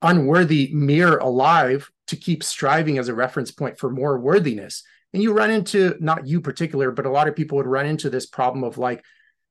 [0.02, 4.84] unworthy mirror alive to keep striving as a reference point for more worthiness.
[5.14, 8.10] And you run into, not you particular, but a lot of people would run into
[8.10, 9.04] this problem of like,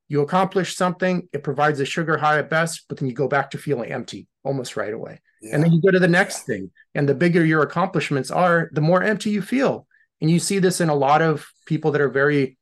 [0.07, 3.51] you accomplish something, it provides a sugar high at best, but then you go back
[3.51, 5.21] to feeling empty almost right away.
[5.43, 5.53] Yeah.
[5.53, 6.71] And then you go to the next thing.
[6.95, 9.85] And the bigger your accomplishments are, the more empty you feel.
[10.21, 12.57] And you see this in a lot of people that are very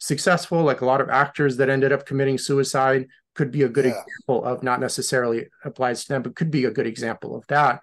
[0.00, 3.84] successful, like a lot of actors that ended up committing suicide, could be a good
[3.84, 3.92] Yeah.
[4.02, 7.80] example of not necessarily applies to them, but could be a good example of that.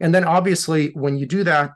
[0.00, 1.70] And then obviously, when you do that,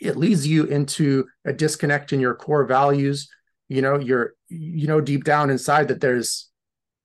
[0.00, 3.28] it leads you into a disconnect in your core values.
[3.68, 6.50] You know, you're, you know, deep down inside that there's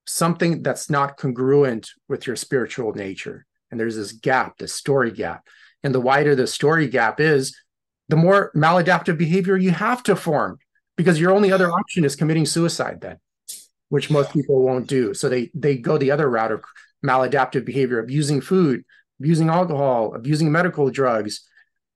[0.07, 3.45] something that's not congruent with your spiritual nature.
[3.69, 5.45] And there's this gap, this story gap.
[5.83, 7.55] And the wider the story gap is,
[8.09, 10.57] the more maladaptive behavior you have to form
[10.97, 13.17] because your only other option is committing suicide then
[13.89, 15.13] which most people won't do.
[15.13, 16.63] So they they go the other route of
[17.05, 18.83] maladaptive behavior abusing food
[19.19, 21.47] abusing alcohol abusing medical drugs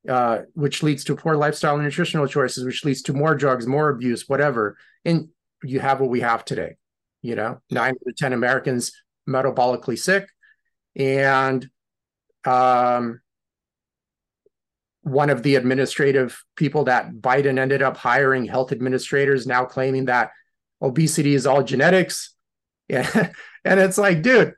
[0.10, 3.90] uh, which leads to poor lifestyle and nutritional choices which leads to more drugs more
[3.90, 4.78] abuse whatever.
[5.06, 5.30] And
[5.64, 6.78] you have what we have today
[7.22, 8.92] you know nine out of ten americans
[9.28, 10.28] metabolically sick.
[10.96, 11.70] And
[12.46, 13.21] um
[15.04, 20.32] one of the administrative people that Biden ended up hiring, health administrators, now claiming that
[20.82, 22.36] obesity is all genetics.
[22.88, 23.32] Yeah.
[23.66, 24.54] and it's like, dude,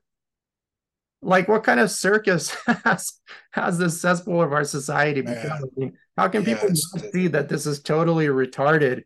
[1.21, 3.13] like what kind of circus has
[3.51, 5.63] has the cesspool of our society become?
[5.63, 9.03] I mean, how can yeah, people not see that this is totally retarded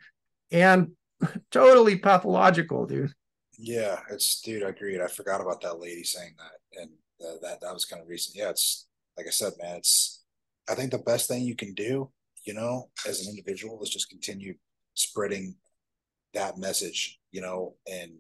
[0.52, 0.92] and
[1.52, 3.14] totally pathological, dude?
[3.58, 4.64] Yeah, it's dude.
[4.64, 5.02] I agreed.
[5.02, 8.36] I forgot about that lady saying that, and uh, that that was kind of recent.
[8.36, 9.78] Yeah, it's like I said, man.
[9.78, 10.17] It's
[10.70, 12.12] I think the best thing you can do,
[12.46, 14.56] you know, as an individual, is just continue
[14.94, 15.56] spreading
[16.34, 18.12] that message, you know, and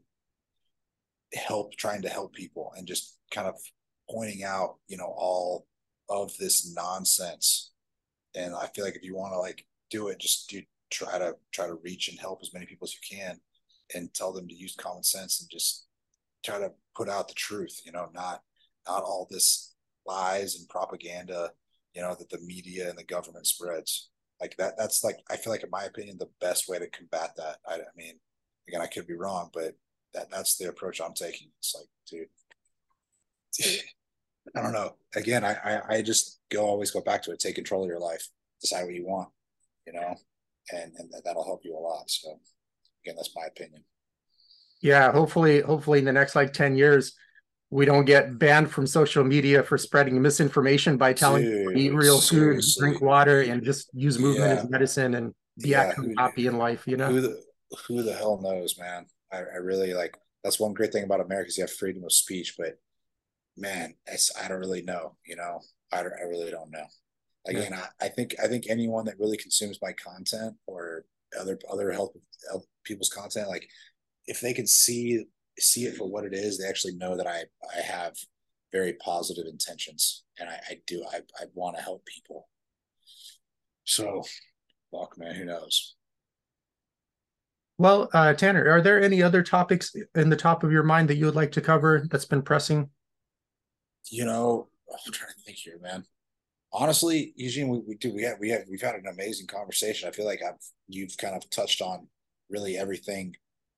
[1.34, 3.56] help trying to help people and just kind of
[4.10, 5.68] pointing out, you know, all
[6.10, 7.72] of this nonsense.
[8.36, 11.36] And I feel like if you want to like do it, just do try to
[11.52, 13.39] try to reach and help as many people as you can
[13.95, 15.88] and tell them to use common sense and just
[16.45, 18.41] try to put out the truth, you know, not
[18.88, 19.76] not all this
[20.06, 21.52] lies and propaganda,
[21.98, 24.10] you know, that the media and the government spreads.
[24.39, 27.32] Like that that's like I feel like in my opinion the best way to combat
[27.38, 27.58] that.
[27.68, 28.20] I, I mean,
[28.68, 29.74] again, I could be wrong, but
[30.14, 31.50] that that's the approach I'm taking.
[31.58, 33.82] It's like, dude,
[34.56, 34.95] I don't know.
[35.16, 37.39] Again, I, I, I just go always go back to it.
[37.39, 38.28] Take control of your life.
[38.62, 39.30] Decide what you want.
[39.88, 40.16] You know,
[40.72, 42.12] and and that'll help you a lot.
[42.12, 42.39] So,
[43.04, 43.84] again, that's my opinion.
[44.84, 47.16] Yeah, hopefully, hopefully in the next like ten years,
[47.70, 52.20] we don't get banned from social media for spreading misinformation by telling Dude, eat real
[52.22, 54.61] food, drink water, and just use movement yeah.
[54.61, 56.88] as medicine and be yeah, happy in life.
[56.88, 57.43] You know, who the,
[57.88, 59.05] who the hell knows, man?
[59.32, 60.18] I, I really like.
[60.43, 62.80] That's one great thing about America is you have freedom of speech, but
[63.57, 65.18] man, I don't really know.
[65.26, 65.59] You know,
[65.91, 66.86] I, I really don't know.
[67.47, 67.86] Again, yeah.
[67.99, 71.03] I, I think I think anyone that really consumes my content or
[71.38, 72.18] other other help,
[72.49, 73.68] help people's content, like
[74.26, 75.26] if they can see
[75.60, 77.43] see it for what it is, they actually know that I
[77.76, 78.16] I have
[78.72, 82.47] very positive intentions and I, I do I, I want to help people.
[83.86, 84.24] So
[84.91, 85.95] fuck man, who knows?
[87.80, 91.18] Well, uh, Tanner, are there any other topics in the top of your mind that
[91.18, 92.89] you would like to cover that's been pressing?
[94.10, 96.03] You know, I'm trying to think here, man.
[96.74, 100.10] Honestly, Eugene, we, we do we have we have we've had an amazing conversation.
[100.10, 102.08] I feel like I've you've kind of touched on
[102.49, 103.36] really everything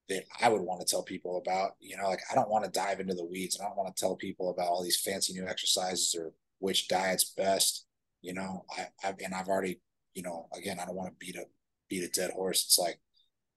[0.10, 1.72] that I would want to tell people about.
[1.80, 3.96] You know, like I don't want to dive into the weeds and I don't want
[3.96, 7.86] to tell people about all these fancy new exercises or which diet's best.
[8.22, 9.80] You know, I, I've and I've already,
[10.14, 11.46] you know, again, I don't want to beat a
[11.90, 12.66] beat a dead horse.
[12.66, 13.00] It's like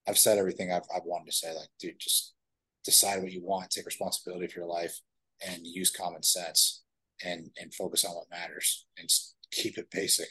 [0.07, 1.55] I've said everything I've I've wanted to say.
[1.55, 2.35] Like, dude, just
[2.85, 5.01] decide what you want, take responsibility for your life,
[5.47, 6.83] and use common sense
[7.25, 9.09] and and focus on what matters and
[9.51, 10.29] keep it basic.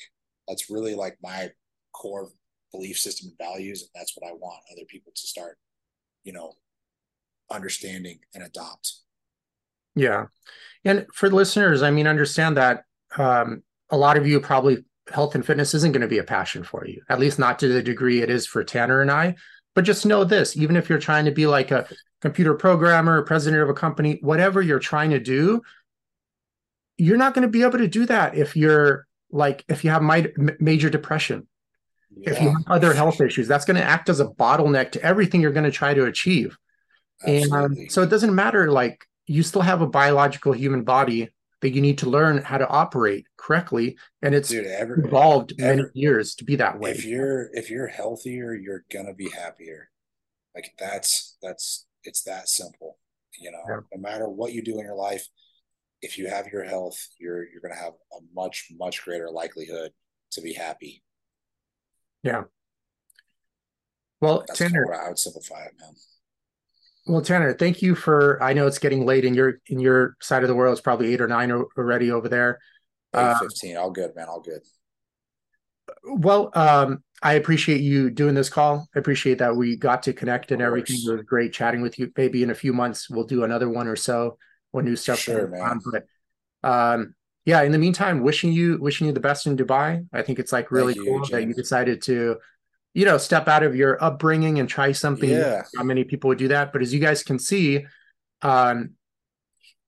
[0.48, 1.50] That's really like my
[1.94, 2.30] core
[2.72, 5.58] belief system and values, and that's what I want other people to start
[6.24, 6.54] you know,
[7.50, 8.94] understanding and adopt.
[9.96, 10.26] Yeah.
[10.86, 12.86] And for listeners, I mean, understand that
[13.18, 16.64] um, a lot of you probably health and fitness isn't going to be a passion
[16.64, 19.36] for you, at least not to the degree it is for Tanner and I.
[19.76, 21.88] But just know this even if you're trying to be like a
[22.22, 25.62] computer programmer, president of a company, whatever you're trying to do,
[26.98, 30.02] you're not going to be able to do that if you're like, if you have
[30.02, 31.48] my, major depression
[32.16, 32.32] yeah.
[32.32, 35.42] if you have other health issues that's going to act as a bottleneck to everything
[35.42, 36.58] you're going to try to achieve
[37.26, 37.84] Absolutely.
[37.84, 41.30] and so it doesn't matter like you still have a biological human body
[41.62, 45.78] that you need to learn how to operate correctly and it's Dude, every, evolved every,
[45.78, 49.90] many years to be that way if you're if you're healthier you're gonna be happier
[50.56, 52.98] like that's that's it's that simple
[53.40, 53.80] you know yeah.
[53.94, 55.28] no matter what you do in your life
[56.02, 59.92] if you have your health you're you're gonna have a much much greater likelihood
[60.32, 61.04] to be happy
[62.24, 62.44] yeah.
[64.20, 65.94] Well, That's Tanner, I would simplify it, man.
[67.08, 68.42] Well, Tanner, thank you for.
[68.42, 70.74] I know it's getting late in your in your side of the world.
[70.74, 72.60] It's probably eight or nine already over there.
[73.16, 73.76] Eight uh, fifteen.
[73.78, 74.28] All good, man.
[74.28, 74.62] All good.
[76.04, 78.88] Well, um, I appreciate you doing this call.
[78.96, 80.98] I appreciate that we got to connect and everything.
[81.04, 82.12] It was great chatting with you.
[82.16, 84.38] Maybe in a few months we'll do another one or so
[84.70, 85.20] when new stuff.
[85.20, 85.62] Sure, man.
[85.62, 85.82] On.
[85.92, 86.06] But
[86.64, 87.16] um,
[87.46, 90.06] yeah, in the meantime, wishing you wishing you the best in Dubai.
[90.14, 92.38] I think it's like really cool that you decided to,
[92.94, 95.30] you know, step out of your upbringing and try something.
[95.30, 95.64] Yeah.
[95.74, 97.86] Not many people would do that, but as you guys can see,
[98.44, 98.92] um,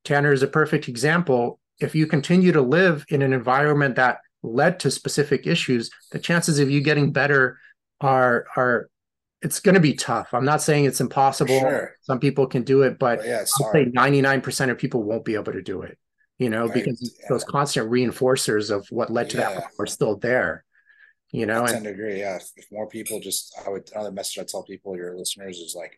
[0.03, 1.59] Tanner is a perfect example.
[1.79, 6.59] If you continue to live in an environment that led to specific issues, the chances
[6.59, 7.59] of you getting better
[8.01, 8.89] are are
[9.43, 10.33] it's going to be tough.
[10.33, 11.59] I'm not saying it's impossible.
[11.59, 11.97] Sure.
[12.01, 15.35] Some people can do it, but, but yeah, I'll say 99% of people won't be
[15.35, 15.97] able to do it
[16.39, 16.73] you know, right.
[16.73, 17.27] because yeah.
[17.29, 19.53] those constant reinforcers of what led to yeah.
[19.55, 20.65] that are still there.
[21.31, 22.19] You know, I tend and, to agree.
[22.19, 25.57] Yeah, if, if, more people just, I would another message I tell people, your listeners,
[25.57, 25.97] is like,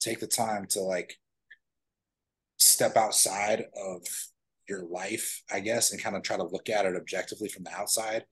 [0.00, 1.16] take the time to like
[2.58, 4.02] step outside of
[4.68, 7.72] your life, I guess, and kind of try to look at it objectively from the
[7.72, 8.24] outside,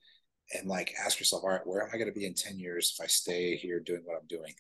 [0.54, 2.94] and like ask yourself, all right, where am I going to be in 10 years
[2.98, 4.52] if I stay here doing what I'm doing?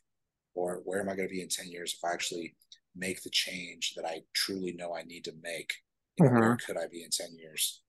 [0.54, 2.54] Or where am I going to be in 10 years if I actually
[2.94, 5.72] make the change that I truly know I need to make?
[6.20, 6.38] Mm-hmm.
[6.38, 7.82] Where could I be in 10 years?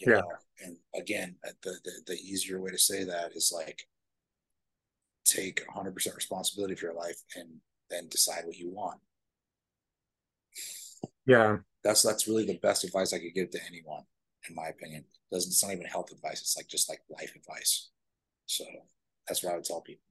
[0.00, 0.20] You yeah.
[0.20, 0.28] know,
[0.64, 3.86] and again, uh, the, the the easier way to say that is like
[5.24, 7.48] take 100% responsibility for your life and
[7.90, 9.00] then decide what you want.
[11.26, 11.58] Yeah.
[11.84, 14.02] That's that's really the best advice I could give to anyone,
[14.48, 15.02] in my opinion.
[15.02, 17.90] It doesn't it's not even health advice, it's like just like life advice.
[18.46, 18.64] So
[19.26, 20.04] that's what I would tell people.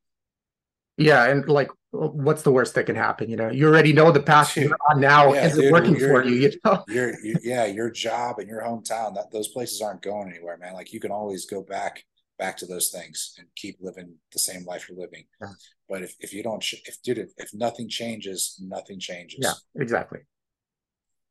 [1.03, 3.29] Yeah, and like, what's the worst that can happen?
[3.29, 6.35] You know, you already know the path you're on now yeah, isn't working for you.
[6.35, 10.29] You know, your, your yeah, your job and your hometown that those places aren't going
[10.29, 10.73] anywhere, man.
[10.73, 12.03] Like you can always go back
[12.41, 15.25] back to those things and keep living the same life you're living.
[15.39, 15.49] Yeah.
[15.87, 19.39] But if, if you don't, if dude, if, if nothing changes, nothing changes.
[19.43, 20.19] Yeah, exactly.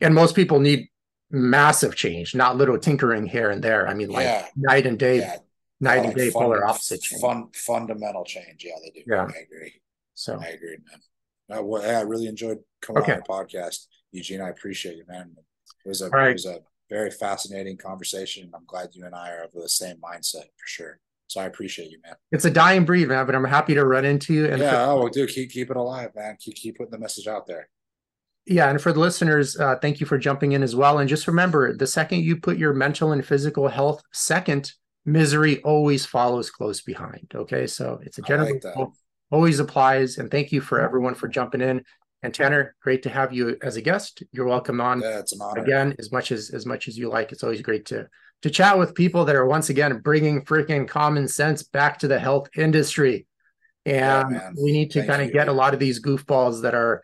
[0.00, 0.88] And most people need
[1.30, 3.88] massive change, not little tinkering here and there.
[3.88, 4.46] I mean, like yeah.
[4.56, 5.36] night and day, yeah.
[5.80, 7.20] Night and like day polar opposite change.
[7.20, 8.64] Fun, fundamental change.
[8.64, 9.04] Yeah, they do.
[9.06, 9.80] Yeah, I agree.
[10.14, 11.58] So I agree, man.
[11.58, 13.14] I, well, I really enjoyed coming okay.
[13.14, 14.40] on the podcast, Eugene.
[14.40, 15.34] I appreciate you, man.
[15.84, 16.30] It was a right.
[16.30, 18.50] it was a very fascinating conversation.
[18.54, 20.98] I'm glad you and I are of the same mindset for sure.
[21.28, 22.16] So I appreciate you, man.
[22.32, 24.46] It's a dying breed, man, but I'm happy to run into you.
[24.46, 26.36] And yeah, for- oh, dude, keep keep it alive, man.
[26.40, 27.68] Keep keep putting the message out there.
[28.46, 30.98] Yeah, and for the listeners, uh, thank you for jumping in as well.
[30.98, 34.72] And just remember, the second you put your mental and physical health second,
[35.04, 37.32] misery always follows close behind.
[37.34, 38.88] Okay, so it's a general like
[39.30, 40.18] always applies.
[40.18, 41.84] And thank you for everyone for jumping in.
[42.22, 44.22] And Tanner, great to have you as a guest.
[44.32, 45.00] You're welcome on.
[45.00, 45.62] Yeah, it's an honor.
[45.62, 48.08] Again, as much as as much as you like, it's always great to
[48.42, 52.18] to chat with people that are once again bringing freaking common sense back to the
[52.18, 53.26] health industry.
[53.86, 57.02] And yeah, we need to kind of get a lot of these goofballs that are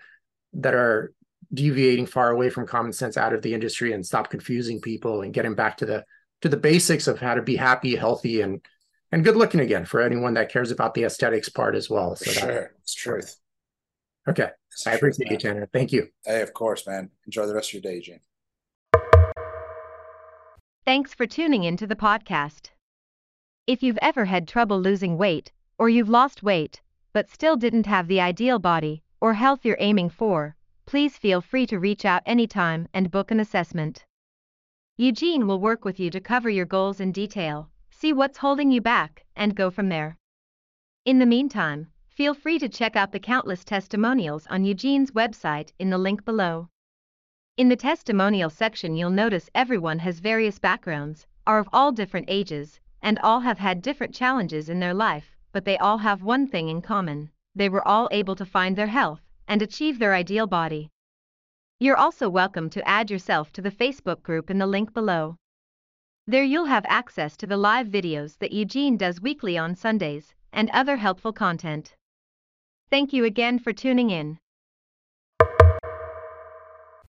[0.55, 1.13] that are
[1.53, 5.33] deviating far away from common sense out of the industry and stop confusing people and
[5.33, 6.05] getting back to the
[6.43, 8.61] to the basics of how to be happy, healthy, and
[9.13, 12.17] and good looking again for anyone that cares about the aesthetics part as well.
[12.17, 13.37] So sure, that, it's truth.
[14.29, 15.69] Okay, it's I appreciate truth, you, Tanner.
[15.73, 16.09] Thank you.
[16.25, 17.11] Hey, of course, man.
[17.27, 18.21] Enjoy the rest of your day, Gene.
[20.85, 22.71] Thanks for tuning into the podcast.
[23.67, 26.81] If you've ever had trouble losing weight, or you've lost weight,
[27.13, 30.55] but still didn't have the ideal body or health you're aiming for,
[30.87, 34.06] please feel free to reach out anytime and book an assessment.
[34.99, 38.81] Eugene will work with you to cover your goals in detail, see what's holding you
[38.81, 40.17] back, and go from there.
[41.05, 45.91] In the meantime, feel free to check out the countless testimonials on Eugene's website in
[45.91, 46.71] the link below.
[47.59, 52.81] In the testimonial section, you'll notice everyone has various backgrounds, are of all different ages,
[53.03, 56.71] and all have had different challenges in their life, but they all have one thing
[56.71, 60.91] in common they were all able to find their health and achieve their ideal body.
[61.79, 65.37] You're also welcome to add yourself to the Facebook group in the link below.
[66.27, 70.71] There you'll have access to the live videos that Eugene does weekly on Sundays and
[70.71, 71.95] other helpful content.
[72.89, 74.39] Thank you again for tuning in.